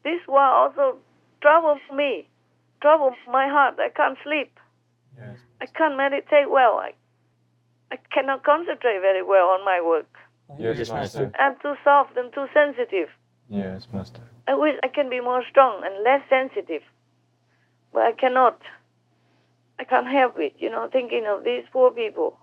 This 0.04 0.20
war 0.26 0.40
also 0.42 0.96
troubles 1.40 1.80
me, 1.94 2.28
troubles 2.80 3.16
my 3.30 3.48
heart. 3.48 3.76
I 3.78 3.88
can't 3.90 4.18
sleep. 4.22 4.58
Yes. 5.16 5.38
I 5.60 5.66
can't 5.66 5.96
meditate 5.96 6.50
well. 6.50 6.78
I, 6.78 6.92
I 7.92 7.96
cannot 8.12 8.44
concentrate 8.44 9.00
very 9.00 9.22
well 9.22 9.48
on 9.48 9.64
my 9.64 9.80
work. 9.80 10.08
Yes, 10.58 10.88
master. 10.88 11.30
I'm 11.38 11.56
too 11.60 11.74
soft 11.84 12.16
and 12.16 12.32
too 12.32 12.46
sensitive. 12.54 13.08
Yes, 13.48 13.86
master. 13.92 14.20
I 14.46 14.54
wish 14.54 14.76
I 14.82 14.88
can 14.88 15.10
be 15.10 15.20
more 15.20 15.42
strong 15.50 15.82
and 15.84 16.02
less 16.04 16.22
sensitive. 16.30 16.82
But 17.92 18.02
I 18.02 18.12
cannot. 18.12 18.60
I 19.78 19.84
can't 19.84 20.08
help 20.08 20.38
it, 20.38 20.54
you 20.58 20.70
know, 20.70 20.88
thinking 20.90 21.26
of 21.26 21.44
these 21.44 21.64
poor 21.72 21.90
people 21.90 22.38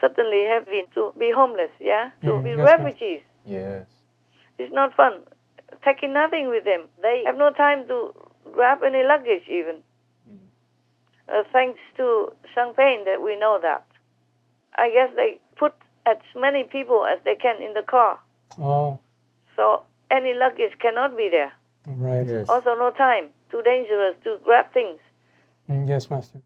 suddenly 0.00 0.44
having 0.44 0.84
to 0.94 1.12
be 1.18 1.30
homeless, 1.34 1.70
yeah? 1.80 2.10
To 2.24 2.32
Mm, 2.32 2.42
be 2.44 2.50
yes, 2.50 2.58
ma'am. 2.58 2.66
refugees. 2.66 3.22
Yes. 3.46 3.86
It's 4.58 4.72
not 4.72 4.94
fun. 4.94 5.22
Taking 5.86 6.12
nothing 6.12 6.48
with 6.48 6.64
them. 6.64 6.88
They 7.00 7.22
have 7.26 7.38
no 7.38 7.50
time 7.52 7.86
to 7.86 8.12
grab 8.52 8.82
any 8.82 9.04
luggage 9.04 9.46
even. 9.48 9.76
Uh, 11.28 11.44
thanks 11.52 11.78
to 11.96 12.32
Champagne 12.54 13.04
that 13.04 13.22
we 13.22 13.38
know 13.38 13.60
that. 13.62 13.86
I 14.74 14.90
guess 14.90 15.10
they 15.14 15.38
put 15.56 15.72
as 16.04 16.16
many 16.34 16.64
people 16.64 17.06
as 17.06 17.20
they 17.24 17.36
can 17.36 17.62
in 17.62 17.72
the 17.74 17.82
car. 17.82 18.18
Oh. 18.58 18.98
So 19.54 19.84
any 20.10 20.34
luggage 20.34 20.76
cannot 20.80 21.16
be 21.16 21.28
there. 21.30 21.52
Right. 21.86 22.26
Yes. 22.26 22.48
Also, 22.48 22.74
no 22.74 22.90
time. 22.90 23.28
Too 23.52 23.62
dangerous 23.62 24.16
to 24.24 24.38
grab 24.44 24.72
things. 24.72 24.98
Mm, 25.70 25.88
yes, 25.88 26.10
Master. 26.10 26.40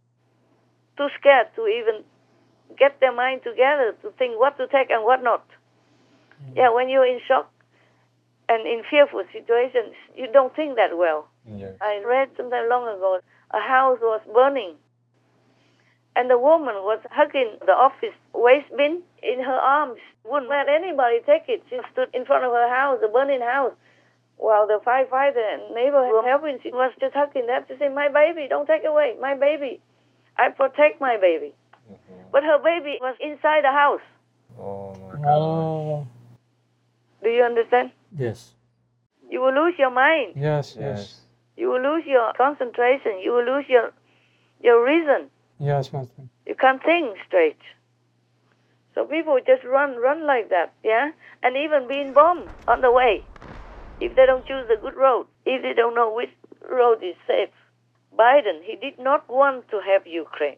Too 0.98 1.08
scared 1.18 1.48
to 1.56 1.66
even 1.66 2.04
get 2.78 3.00
their 3.00 3.14
mind 3.14 3.40
together 3.42 3.96
to 4.02 4.10
think 4.18 4.38
what 4.38 4.58
to 4.58 4.66
take 4.66 4.90
and 4.90 5.02
what 5.02 5.22
not. 5.22 5.46
Yeah, 6.54 6.70
when 6.72 6.90
you're 6.90 7.06
in 7.06 7.20
shock 7.26 7.50
and 8.50 8.66
in 8.66 8.82
fearful 8.90 9.22
situations, 9.32 9.94
you 10.16 10.26
don't 10.32 10.54
think 10.56 10.74
that 10.74 10.98
well. 10.98 11.28
Yeah. 11.46 11.70
I 11.80 12.02
read 12.04 12.30
sometime 12.36 12.68
long 12.68 12.82
ago 12.88 13.20
a 13.52 13.60
house 13.60 13.98
was 14.02 14.20
burning, 14.34 14.74
and 16.16 16.28
the 16.28 16.36
woman 16.36 16.74
was 16.82 16.98
hugging 17.12 17.56
the 17.64 17.72
office 17.72 18.16
waste 18.34 18.74
bin 18.76 19.02
in 19.22 19.38
her 19.38 19.60
arms. 19.78 20.00
Wouldn't 20.24 20.50
let 20.50 20.68
anybody 20.68 21.20
take 21.24 21.46
it. 21.48 21.62
She 21.70 21.78
stood 21.92 22.08
in 22.12 22.24
front 22.24 22.44
of 22.44 22.50
her 22.50 22.68
house, 22.68 22.98
the 23.00 23.08
burning 23.08 23.40
house, 23.40 23.72
while 24.36 24.66
the 24.66 24.80
firefighter 24.84 25.44
and 25.54 25.72
neighbor 25.72 26.02
were 26.10 26.26
helping. 26.26 26.58
She 26.60 26.72
was 26.72 26.92
just 26.98 27.14
hugging 27.14 27.46
that 27.46 27.68
to 27.68 27.78
say, 27.78 27.88
"My 27.88 28.08
baby, 28.08 28.48
don't 28.48 28.66
take 28.66 28.84
away 28.84 29.16
my 29.20 29.34
baby. 29.34 29.80
I 30.36 30.50
protect 30.50 31.00
my 31.00 31.16
baby." 31.16 31.54
Mm-hmm. 31.88 32.30
But 32.32 32.42
her 32.42 32.58
baby 32.58 32.98
was 33.00 33.14
inside 33.20 33.62
the 33.62 33.70
house. 33.70 34.06
Oh 34.58 34.94
my 35.06 35.30
Oh. 35.30 36.06
Do 37.22 37.28
you 37.30 37.44
understand? 37.44 37.92
Yes. 38.16 38.54
You 39.28 39.40
will 39.40 39.54
lose 39.54 39.74
your 39.78 39.90
mind. 39.90 40.34
Yes. 40.36 40.76
Yes. 40.78 41.20
You 41.56 41.68
will 41.68 41.82
lose 41.82 42.04
your 42.06 42.32
concentration. 42.36 43.20
You 43.22 43.32
will 43.32 43.44
lose 43.44 43.66
your 43.68 43.92
your 44.62 44.84
reason. 44.84 45.30
Yes, 45.58 45.92
Master. 45.92 46.22
You 46.46 46.54
can't 46.54 46.82
think 46.82 47.16
straight. 47.26 47.60
So 48.94 49.04
people 49.04 49.38
just 49.46 49.64
run, 49.64 49.96
run 49.96 50.26
like 50.26 50.50
that, 50.50 50.72
yeah? 50.82 51.10
And 51.42 51.56
even 51.56 51.86
being 51.86 52.12
bombed 52.12 52.48
on 52.66 52.80
the 52.80 52.90
way. 52.90 53.24
If 54.00 54.16
they 54.16 54.26
don't 54.26 54.46
choose 54.46 54.66
the 54.68 54.76
good 54.80 54.96
road, 54.96 55.26
if 55.44 55.62
they 55.62 55.74
don't 55.74 55.94
know 55.94 56.12
which 56.12 56.30
road 56.68 57.02
is 57.02 57.14
safe. 57.26 57.50
Biden, 58.18 58.62
he 58.64 58.76
did 58.76 58.98
not 58.98 59.28
want 59.28 59.68
to 59.70 59.80
have 59.86 60.06
Ukraine 60.06 60.56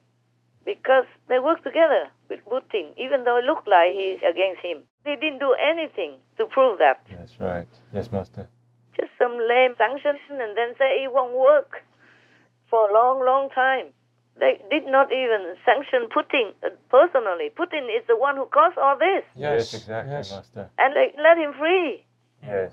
because 0.65 1.05
they 1.29 1.39
work 1.39 1.63
together 1.63 2.09
with 2.29 2.41
Putin, 2.47 2.97
even 2.97 3.25
though 3.25 3.37
it 3.39 3.45
looked 3.45 3.69
like 3.69 3.93
he's 3.93 4.19
against 4.19 4.63
him. 4.63 4.79
He 5.05 5.17
didn't 5.17 5.41
do 5.41 5.55
anything 5.55 6.19
to 6.39 6.47
prove 6.47 6.79
that. 6.79 7.05
That's 7.11 7.39
right. 7.41 7.67
Yes, 7.93 8.13
Master. 8.13 8.49
Just 8.97 9.11
some 9.19 9.33
lame 9.33 9.75
sanctions 9.77 10.21
and 10.31 10.57
then 10.57 10.75
say 10.79 11.03
it 11.03 11.13
won't 11.13 11.35
work 11.35 11.83
for 12.71 12.89
a 12.89 12.95
long, 12.95 13.25
long 13.25 13.51
time. 13.51 13.87
They 14.39 14.61
did 14.71 14.87
not 14.87 15.13
even 15.13 15.55
sanction 15.65 16.09
Putin 16.09 16.53
uh, 16.65 16.71
personally. 16.89 17.51
Putin 17.55 17.85
is 17.95 18.03
the 18.09 18.17
one 18.17 18.37
who 18.37 18.47
caused 18.47 18.79
all 18.79 18.97
this. 18.99 19.25
Yes, 19.37 19.75
exactly, 19.75 20.13
Master. 20.13 20.71
And 20.79 20.97
they 20.97 21.13
let 21.21 21.37
him 21.37 21.53
free. 21.59 22.07
Yes. 22.43 22.73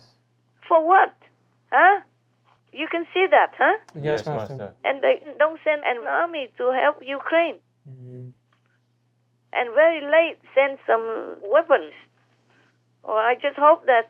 For 0.68 0.86
what? 0.86 1.14
Huh? 1.72 2.02
You 2.72 2.88
can 2.90 3.06
see 3.14 3.26
that, 3.30 3.52
huh? 3.58 3.78
Yes, 4.00 4.26
Master. 4.26 4.74
And 4.86 5.02
they 5.02 5.22
don't 5.38 5.60
send 5.64 5.82
an 5.86 6.08
army 6.08 6.50
to 6.58 6.72
help 6.72 6.98
Ukraine. 7.06 7.56
Mm. 7.90 8.32
And 9.52 9.74
very 9.74 10.02
late 10.02 10.38
send 10.56 10.78
some 10.88 11.36
weapons. 11.44 11.92
Well, 13.04 13.18
I 13.18 13.36
just 13.42 13.58
hope 13.58 13.86
that 13.86 14.10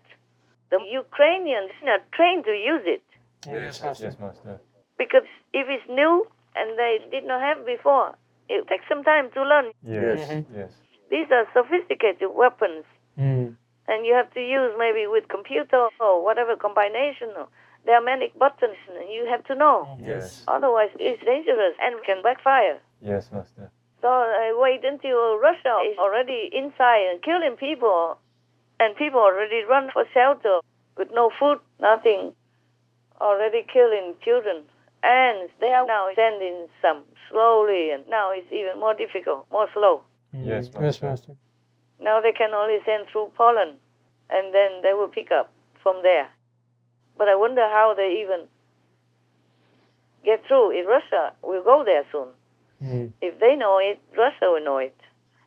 the 0.71 0.79
Ukrainians 0.91 1.71
are 1.87 1.99
trained 2.13 2.45
to 2.45 2.51
use 2.51 2.83
it. 2.85 3.03
Yes, 3.47 3.81
Master. 3.83 4.05
Yes, 4.05 4.19
Master. 4.19 4.59
Because 4.97 5.27
if 5.53 5.65
it's 5.69 5.87
new 5.89 6.27
and 6.55 6.77
they 6.77 6.99
did 7.11 7.25
not 7.25 7.41
have 7.41 7.65
before, 7.65 8.15
it 8.49 8.67
takes 8.67 8.85
some 8.89 9.03
time 9.03 9.29
to 9.35 9.41
learn. 9.43 9.67
Yes. 9.83 10.27
Mm-hmm. 10.29 10.55
Yes. 10.59 10.71
These 11.09 11.27
are 11.31 11.45
sophisticated 11.53 12.29
weapons, 12.35 12.85
Mm. 13.17 13.55
and 13.87 14.05
you 14.05 14.13
have 14.13 14.31
to 14.33 14.39
use 14.41 14.71
maybe 14.77 15.05
with 15.07 15.27
computer 15.27 15.87
or 15.99 16.23
whatever 16.23 16.55
combination. 16.55 17.29
There 17.85 17.95
are 17.95 18.01
many 18.13 18.31
buttons, 18.37 18.77
and 18.87 19.09
you 19.11 19.25
have 19.33 19.43
to 19.45 19.55
know. 19.55 19.97
Yes. 19.99 20.43
Otherwise, 20.47 20.91
it's 20.99 21.21
dangerous 21.23 21.75
and 21.81 22.01
can 22.05 22.21
backfire. 22.21 22.77
Yes, 23.01 23.31
Master. 23.31 23.71
So 24.01 24.07
I 24.07 24.53
wait 24.55 24.85
until 24.85 25.37
Russia 25.37 25.75
is 25.89 25.97
already 25.97 26.49
inside 26.53 27.03
and 27.11 27.21
killing 27.21 27.55
people, 27.57 28.17
and 28.79 28.95
people 28.95 29.19
already 29.19 29.63
run 29.63 29.89
for 29.91 30.05
shelter 30.13 30.59
with 30.97 31.09
no 31.13 31.31
food, 31.39 31.59
nothing, 31.79 32.33
already 33.19 33.65
killing 33.71 34.15
children. 34.23 34.63
And 35.01 35.49
they 35.61 35.71
are 35.71 35.85
now 35.85 36.09
sending 36.15 36.67
some 36.81 37.03
slowly, 37.29 37.91
and 37.91 38.03
now 38.09 38.31
it's 38.31 38.51
even 38.51 38.79
more 38.79 38.93
difficult, 38.93 39.45
more 39.51 39.67
slow. 39.73 40.01
Yes. 40.33 40.69
Yes, 40.79 41.01
Master. 41.01 41.35
Now 42.01 42.21
they 42.21 42.31
can 42.31 42.53
only 42.53 42.79
send 42.85 43.07
through 43.11 43.31
Poland, 43.37 43.77
and 44.29 44.53
then 44.53 44.81
they 44.83 44.93
will 44.93 45.07
pick 45.07 45.31
up 45.31 45.51
from 45.81 46.01
there. 46.03 46.27
But 47.17 47.27
I 47.27 47.35
wonder 47.35 47.61
how 47.61 47.93
they 47.95 48.21
even 48.21 48.47
get 50.23 50.45
through. 50.47 50.71
If 50.71 50.87
Russia 50.87 51.33
will 51.41 51.63
go 51.63 51.83
there 51.85 52.03
soon. 52.11 52.27
Mm. 52.83 53.13
If 53.21 53.39
they 53.39 53.55
know 53.55 53.77
it, 53.77 53.99
Russia 54.17 54.51
will 54.51 54.63
know 54.63 54.77
it. 54.77 54.95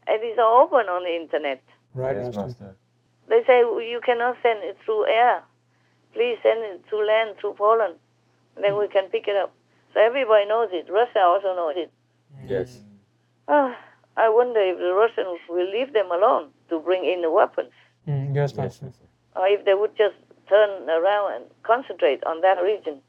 And 0.07 0.23
it's 0.23 0.39
all 0.39 0.65
open 0.65 0.89
on 0.89 1.05
the 1.05 1.15
internet. 1.15 1.63
Right, 1.95 2.17
yes, 2.17 2.37
Master. 2.37 2.77
Master. 3.29 3.43
They 3.43 3.47
say 3.47 3.61
you 3.61 4.01
cannot 4.05 4.37
send 4.43 4.63
it 4.63 4.77
through 4.85 5.07
air. 5.07 5.43
Please 6.13 6.39
send 6.43 6.61
it 6.61 6.85
through 6.89 7.07
land, 7.07 7.37
through 7.41 7.55
Poland. 7.55 7.95
Then 8.61 8.77
we 8.79 8.89
can 8.89 9.09
pick 9.09 9.29
it 9.29 9.37
up. 9.37 9.53
So 9.95 10.01
everybody 10.01 10.47
knows 10.47 10.69
it. 10.73 10.91
Russia 10.91 11.21
also 11.21 11.55
knows 11.55 11.75
it. 11.77 11.91
Yes. 12.47 12.81
Ah, 13.49 13.77
I 14.17 14.29
wonder 14.29 14.61
if 14.61 14.79
the 14.79 14.93
Russians 14.93 15.41
will 15.49 15.71
leave 15.71 15.93
them 15.93 16.11
alone 16.11 16.51
to 16.69 16.79
bring 16.81 17.05
in 17.05 17.23
the 17.23 17.31
weapons. 17.31 17.73
Mm. 18.07 18.35
Yes, 18.35 18.57
Master. 18.57 18.91
or 19.37 19.47
if 19.47 19.65
they 19.65 19.75
would 19.75 19.97
just 19.97 20.17
turn 20.49 20.89
around 20.89 21.35
and 21.35 21.45
concentrate 21.63 22.23
on 22.25 22.41
that 22.43 22.61
region. 22.63 23.01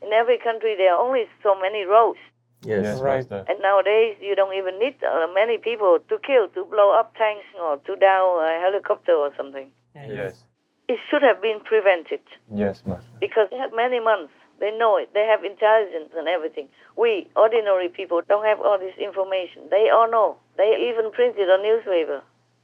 In 0.00 0.12
every 0.12 0.38
country, 0.38 0.74
there 0.76 0.94
are 0.94 1.00
only 1.00 1.24
so 1.42 1.54
many 1.58 1.84
roads, 1.84 2.18
Yes, 2.64 3.00
Right. 3.00 3.16
Master. 3.28 3.44
and 3.48 3.58
nowadays 3.60 4.16
you 4.20 4.34
don't 4.36 4.54
even 4.54 4.78
need 4.78 4.94
uh, 5.02 5.26
many 5.34 5.58
people 5.58 5.98
to 6.08 6.18
kill, 6.18 6.48
to 6.48 6.64
blow 6.64 6.90
up 6.98 7.14
tanks 7.16 7.44
or 7.60 7.76
to 7.78 7.96
down 7.96 8.38
a 8.44 8.60
helicopter 8.60 9.12
or 9.12 9.30
something. 9.36 9.70
Yes. 9.94 10.44
It 10.88 10.98
should 11.10 11.22
have 11.22 11.40
been 11.42 11.60
prevented 11.60 12.20
Yes, 12.52 12.82
Master. 12.86 13.10
because 13.20 13.48
they 13.50 13.56
have 13.58 13.72
many 13.74 13.98
months. 14.00 14.32
They 14.60 14.70
know 14.70 14.96
it. 14.96 15.10
They 15.12 15.26
have 15.26 15.42
intelligence 15.44 16.10
and 16.16 16.28
everything. 16.28 16.68
We, 16.96 17.28
ordinary 17.34 17.88
people, 17.88 18.20
don't 18.28 18.44
have 18.44 18.60
all 18.60 18.78
this 18.78 18.94
information. 18.96 19.62
They 19.70 19.90
all 19.90 20.08
know. 20.08 20.36
They 20.56 20.70
even 20.88 21.10
print 21.10 21.34
it 21.36 21.48
on 21.50 21.62
newspaper. 21.62 22.22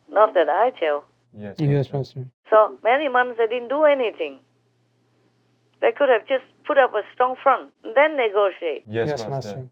Not 0.08 0.34
that 0.34 0.48
I 0.48 0.70
tell. 0.78 1.04
Yes. 1.36 1.56
Yes, 1.58 1.92
Master. 1.92 2.24
So 2.50 2.78
many 2.84 3.08
months 3.08 3.36
they 3.38 3.46
didn't 3.48 3.68
do 3.68 3.82
anything. 3.84 4.38
They 5.80 5.92
could 5.92 6.08
have 6.08 6.26
just 6.26 6.44
put 6.66 6.78
up 6.78 6.94
a 6.94 7.02
strong 7.14 7.36
front, 7.42 7.72
and 7.84 7.94
then 7.96 8.16
negotiate. 8.16 8.84
Yes, 8.86 9.08
Yes, 9.08 9.20
Master. 9.28 9.30
Master. 9.30 9.68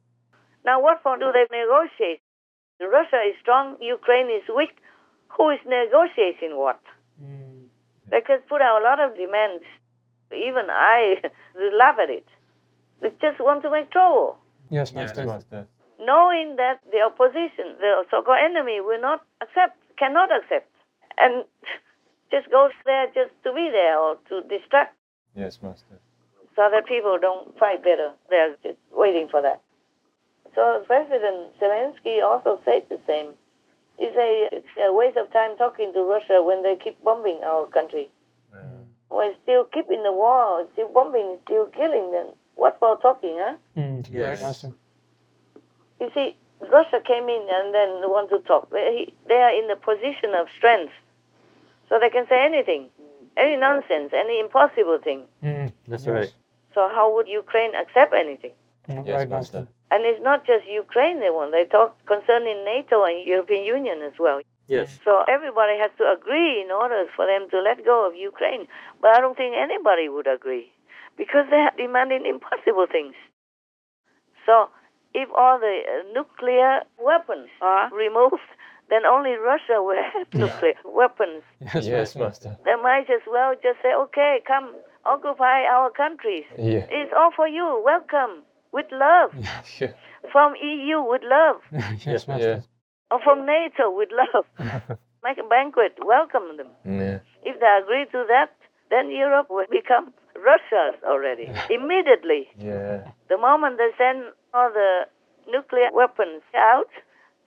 Now, 0.66 0.82
what 0.82 1.00
for 1.02 1.16
do 1.16 1.30
they 1.32 1.46
negotiate? 1.56 2.20
Russia 2.80 3.22
is 3.30 3.36
strong, 3.40 3.76
Ukraine 3.80 4.28
is 4.28 4.42
weak. 4.54 4.74
Who 5.38 5.50
is 5.50 5.60
negotiating 5.64 6.58
what? 6.58 6.80
Mm. 7.22 7.66
They 8.10 8.20
could 8.20 8.46
put 8.48 8.60
out 8.60 8.82
a 8.82 8.84
lot 8.84 8.98
of 9.00 9.16
demands. 9.16 9.64
Even 10.32 10.66
I 10.68 11.22
laugh 11.78 11.96
at 12.02 12.10
it. 12.10 12.26
They 13.00 13.10
just 13.20 13.38
want 13.38 13.62
to 13.62 13.70
make 13.70 13.90
trouble, 13.92 14.38
Yes, 14.70 14.90
Yes, 14.92 14.94
Master. 14.94 15.24
Master. 15.26 15.66
knowing 16.00 16.56
that 16.56 16.80
the 16.90 17.00
opposition, 17.00 17.76
the 17.78 18.04
so-called 18.10 18.38
enemy, 18.42 18.80
will 18.80 19.00
not 19.00 19.20
accept, 19.40 19.78
cannot 19.98 20.30
accept, 20.34 20.68
and 21.16 21.44
just 22.32 22.50
goes 22.50 22.72
there 22.84 23.06
just 23.14 23.30
to 23.44 23.52
be 23.52 23.70
there 23.70 23.98
or 23.98 24.16
to 24.28 24.42
distract. 24.48 24.96
Yes, 25.36 25.62
Master. 25.62 26.00
so 26.56 26.62
that 26.72 26.86
people 26.86 27.18
don't 27.20 27.56
fight 27.58 27.84
better. 27.84 28.10
They're 28.30 28.56
just 28.64 28.78
waiting 28.92 29.28
for 29.30 29.40
that. 29.42 29.60
So 30.56 30.82
President 30.86 31.52
Zelensky 31.60 32.22
also 32.24 32.58
said 32.64 32.84
the 32.88 32.98
same. 33.06 33.34
He 33.98 34.06
said 34.06 34.48
it's 34.52 34.66
a 34.82 34.92
waste 34.92 35.18
of 35.18 35.30
time 35.30 35.56
talking 35.58 35.92
to 35.92 36.02
Russia 36.02 36.42
when 36.42 36.62
they 36.62 36.76
keep 36.82 37.02
bombing 37.04 37.40
our 37.44 37.66
country. 37.66 38.08
When 39.08 39.34
still 39.42 39.64
keeping 39.64 40.02
the 40.02 40.12
war, 40.12 40.66
still 40.72 40.88
bombing, 40.88 41.38
still 41.44 41.66
killing, 41.66 42.10
them. 42.10 42.28
what 42.56 42.76
for 42.80 42.96
talking, 42.98 43.36
huh? 43.38 43.56
Mm. 43.76 44.06
Yes. 44.10 44.42
Right, 44.64 44.72
You 46.00 46.10
see, 46.14 46.36
Russia 46.72 47.00
came 47.06 47.28
in 47.28 47.46
and 47.48 47.72
then 47.72 47.88
want 48.10 48.30
to 48.30 48.40
talk. 48.40 48.70
They, 48.70 49.12
they 49.28 49.34
are 49.36 49.54
in 49.56 49.68
the 49.68 49.76
position 49.76 50.34
of 50.34 50.48
strength. 50.56 50.92
So 51.88 51.98
they 52.00 52.10
can 52.10 52.26
say 52.28 52.44
anything, 52.44 52.88
any 53.36 53.56
nonsense, 53.56 54.12
any 54.12 54.40
impossible 54.40 54.98
thing. 55.04 55.22
Mm. 55.42 55.72
That's 55.86 56.06
Yes. 56.06 56.14
right. 56.14 56.32
So 56.74 56.88
how 56.92 57.14
would 57.14 57.28
Ukraine 57.28 57.74
accept 57.74 58.12
anything? 58.12 58.52
Mm, 58.88 59.06
Yes, 59.06 59.28
Master. 59.28 59.28
Master. 59.28 59.68
And 59.90 60.04
it's 60.04 60.22
not 60.22 60.44
just 60.46 60.66
Ukraine 60.66 61.20
they 61.20 61.30
want. 61.30 61.52
They 61.52 61.64
talk 61.64 61.94
concerning 62.06 62.64
NATO 62.64 63.04
and 63.04 63.26
European 63.26 63.64
Union 63.64 64.02
as 64.02 64.14
well. 64.18 64.40
Yes. 64.68 64.98
So 65.04 65.22
everybody 65.28 65.78
has 65.78 65.92
to 65.98 66.04
agree 66.10 66.60
in 66.60 66.70
order 66.70 67.06
for 67.14 67.24
them 67.26 67.48
to 67.50 67.60
let 67.62 67.84
go 67.84 68.06
of 68.06 68.16
Ukraine. 68.16 68.66
But 69.00 69.16
I 69.16 69.20
don't 69.20 69.36
think 69.36 69.54
anybody 69.54 70.08
would 70.08 70.26
agree 70.26 70.66
because 71.16 71.46
they 71.50 71.56
are 71.56 71.72
demanding 71.76 72.26
impossible 72.26 72.86
things. 72.90 73.14
So 74.44 74.68
if 75.14 75.28
all 75.38 75.58
the 75.58 75.76
uh, 75.86 76.12
nuclear 76.12 76.82
weapons 76.98 77.48
are 77.62 77.90
removed, 77.94 78.42
then 78.90 79.06
only 79.06 79.34
Russia 79.38 79.82
will 79.86 80.02
have 80.14 80.26
nuclear 80.34 80.74
weapons. 80.84 81.42
Yes, 81.60 81.86
yes 81.86 82.16
Master. 82.16 82.56
They 82.64 82.74
might 82.82 83.06
as 83.08 83.22
well 83.30 83.54
just 83.54 83.78
say, 83.82 83.94
okay, 83.94 84.42
come 84.46 84.74
occupy 85.04 85.62
our 85.62 85.90
countries. 85.90 86.44
Yeah. 86.58 86.86
It's 86.90 87.12
all 87.16 87.30
for 87.34 87.46
you. 87.46 87.80
Welcome 87.84 88.42
with 88.72 88.86
love. 88.92 89.30
Sure. 89.64 89.94
From 90.32 90.54
EU 90.56 91.02
with 91.02 91.22
love. 91.24 91.56
yes, 92.06 92.26
Master. 92.26 92.64
Or 93.10 93.20
from 93.22 93.46
NATO 93.46 93.90
with 93.90 94.10
love. 94.12 94.44
Make 95.24 95.38
a 95.38 95.48
banquet. 95.48 95.94
Welcome 96.04 96.56
them. 96.56 96.70
Yeah. 96.84 97.18
If 97.44 97.60
they 97.60 97.78
agree 97.82 98.06
to 98.12 98.24
that, 98.28 98.50
then 98.90 99.10
Europe 99.10 99.46
will 99.50 99.66
become 99.70 100.12
Russia's 100.34 100.98
already. 101.04 101.50
Immediately. 101.70 102.48
Yeah. 102.58 103.10
The 103.28 103.38
moment 103.38 103.78
they 103.78 103.90
send 103.98 104.24
all 104.54 104.70
the 104.72 105.06
nuclear 105.50 105.90
weapons 105.92 106.42
out, 106.54 106.90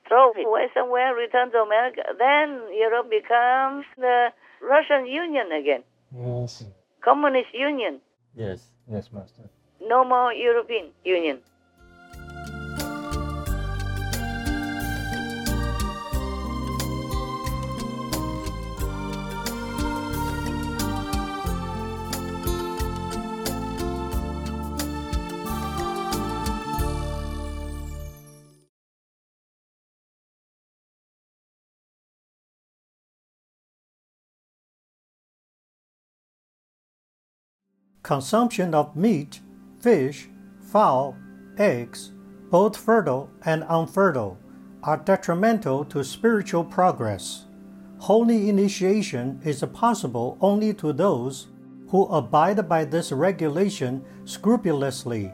throw 0.08 0.32
it 0.32 0.45
away 0.45 0.67
somewhere, 0.73 1.13
return 1.15 1.51
to 1.51 1.60
America, 1.60 2.01
then 2.17 2.62
Europe 2.73 3.10
becomes 3.10 3.86
the 3.97 4.29
Russian 4.62 5.05
Union 5.08 5.51
again. 5.51 5.84
Yes. 6.15 6.65
Communist 7.03 7.53
Union. 7.53 7.99
Yes. 8.36 8.71
Yes, 8.91 9.10
Master. 9.13 9.49
No 9.81 10.03
more 10.03 10.33
European 10.33 10.91
Union. 11.03 11.39
Consumption 38.01 38.73
of 38.73 38.95
meat, 38.95 39.39
fish, 39.79 40.29
fowl, 40.61 41.15
eggs, 41.57 42.11
both 42.49 42.75
fertile 42.75 43.29
and 43.45 43.63
unfertile, 43.69 44.37
are 44.83 44.97
detrimental 44.97 45.85
to 45.85 46.03
spiritual 46.03 46.63
progress. 46.63 47.45
Holy 47.99 48.49
initiation 48.49 49.41
is 49.43 49.63
possible 49.73 50.37
only 50.41 50.73
to 50.73 50.93
those 50.93 51.47
who 51.89 52.05
abide 52.05 52.67
by 52.69 52.85
this 52.85 53.11
regulation 53.11 54.03
scrupulously. 54.25 55.31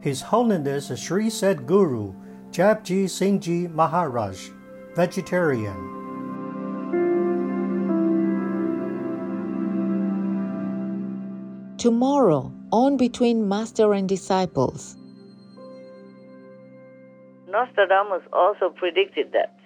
His 0.00 0.22
Holiness 0.22 0.90
Sri 0.98 1.26
Sadguru 1.26 2.14
Jagjit 2.50 3.04
Singhji 3.04 3.72
Maharaj, 3.72 4.50
vegetarian. 4.96 5.98
Tomorrow, 11.76 12.52
on 12.72 12.96
Between 12.96 13.48
Master 13.48 13.92
and 13.92 14.08
Disciples. 14.08 14.96
Nostradamus 17.48 18.22
also 18.32 18.70
predicted 18.70 19.32
that 19.32 19.56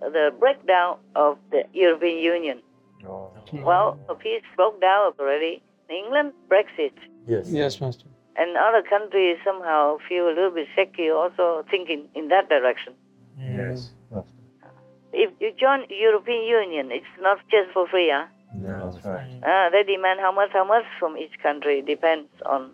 the 0.00 0.30
breakdown 0.38 0.98
of 1.14 1.38
the 1.50 1.62
European 1.72 2.18
Union. 2.18 2.62
Oh. 3.08 3.30
Well, 3.52 3.98
the 4.08 4.14
peace 4.14 4.42
broke 4.56 4.80
down 4.80 5.12
already. 5.18 5.62
England, 5.88 6.32
Brexit, 6.50 6.92
Yes. 7.26 7.48
Yes, 7.50 7.80
Master. 7.80 8.04
and 8.36 8.56
other 8.56 8.82
countries 8.82 9.38
somehow 9.44 9.96
feel 10.08 10.26
a 10.28 10.34
little 10.34 10.50
bit 10.50 10.66
shaky, 10.76 11.08
also 11.10 11.64
thinking 11.70 12.08
in 12.14 12.28
that 12.28 12.48
direction. 12.48 12.92
Yes. 13.38 13.90
Master. 14.10 14.32
If 15.12 15.30
you 15.40 15.52
join 15.58 15.86
European 15.88 16.42
Union, 16.44 16.90
it's 16.92 17.06
not 17.20 17.38
just 17.50 17.72
for 17.72 17.88
free, 17.88 18.10
huh? 18.12 18.26
No, 18.54 18.90
that's 18.90 19.04
right. 19.04 19.40
Uh, 19.42 19.70
they 19.70 19.82
demand 19.82 20.20
how 20.20 20.32
much, 20.32 20.50
how 20.52 20.64
much 20.64 20.84
from 20.98 21.16
each 21.16 21.38
country. 21.42 21.82
Depends 21.82 22.28
on, 22.46 22.72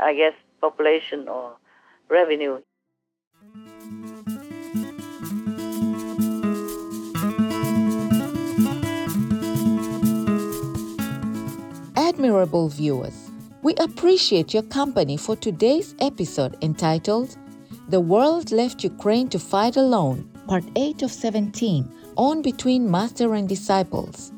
I 0.00 0.14
guess, 0.14 0.34
population 0.60 1.28
or 1.28 1.56
revenue. 2.08 2.60
Admirable 11.96 12.68
viewers, 12.68 13.30
we 13.62 13.74
appreciate 13.74 14.54
your 14.54 14.62
company 14.64 15.16
for 15.16 15.36
today's 15.36 15.94
episode 16.00 16.56
entitled 16.62 17.36
The 17.88 18.00
World 18.00 18.50
Left 18.50 18.82
Ukraine 18.82 19.28
to 19.28 19.38
Fight 19.38 19.76
Alone, 19.76 20.28
Part 20.46 20.64
8 20.76 21.02
of 21.02 21.12
17, 21.12 21.90
on 22.16 22.42
Between 22.42 22.90
Master 22.90 23.34
and 23.34 23.48
Disciples. 23.48 24.32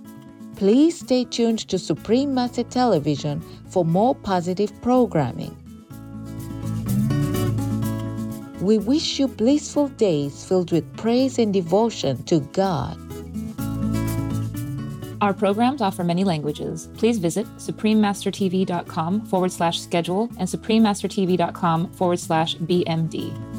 Please 0.60 0.98
stay 1.00 1.24
tuned 1.24 1.60
to 1.70 1.78
Supreme 1.78 2.34
Master 2.34 2.62
Television 2.62 3.40
for 3.70 3.82
more 3.82 4.14
positive 4.14 4.70
programming. 4.82 5.56
We 8.60 8.76
wish 8.76 9.18
you 9.18 9.26
blissful 9.26 9.88
days 9.88 10.44
filled 10.44 10.70
with 10.70 10.84
praise 10.98 11.38
and 11.38 11.50
devotion 11.50 12.22
to 12.24 12.40
God. 12.52 12.98
Our 15.22 15.32
programs 15.32 15.80
offer 15.80 16.04
many 16.04 16.24
languages. 16.24 16.90
Please 16.98 17.16
visit 17.16 17.46
suprememastertv.com 17.56 19.24
forward 19.28 19.52
slash 19.52 19.80
schedule 19.80 20.24
and 20.38 20.46
suprememastertv.com 20.46 21.90
forward 21.92 22.20
slash 22.20 22.56
BMD. 22.56 23.49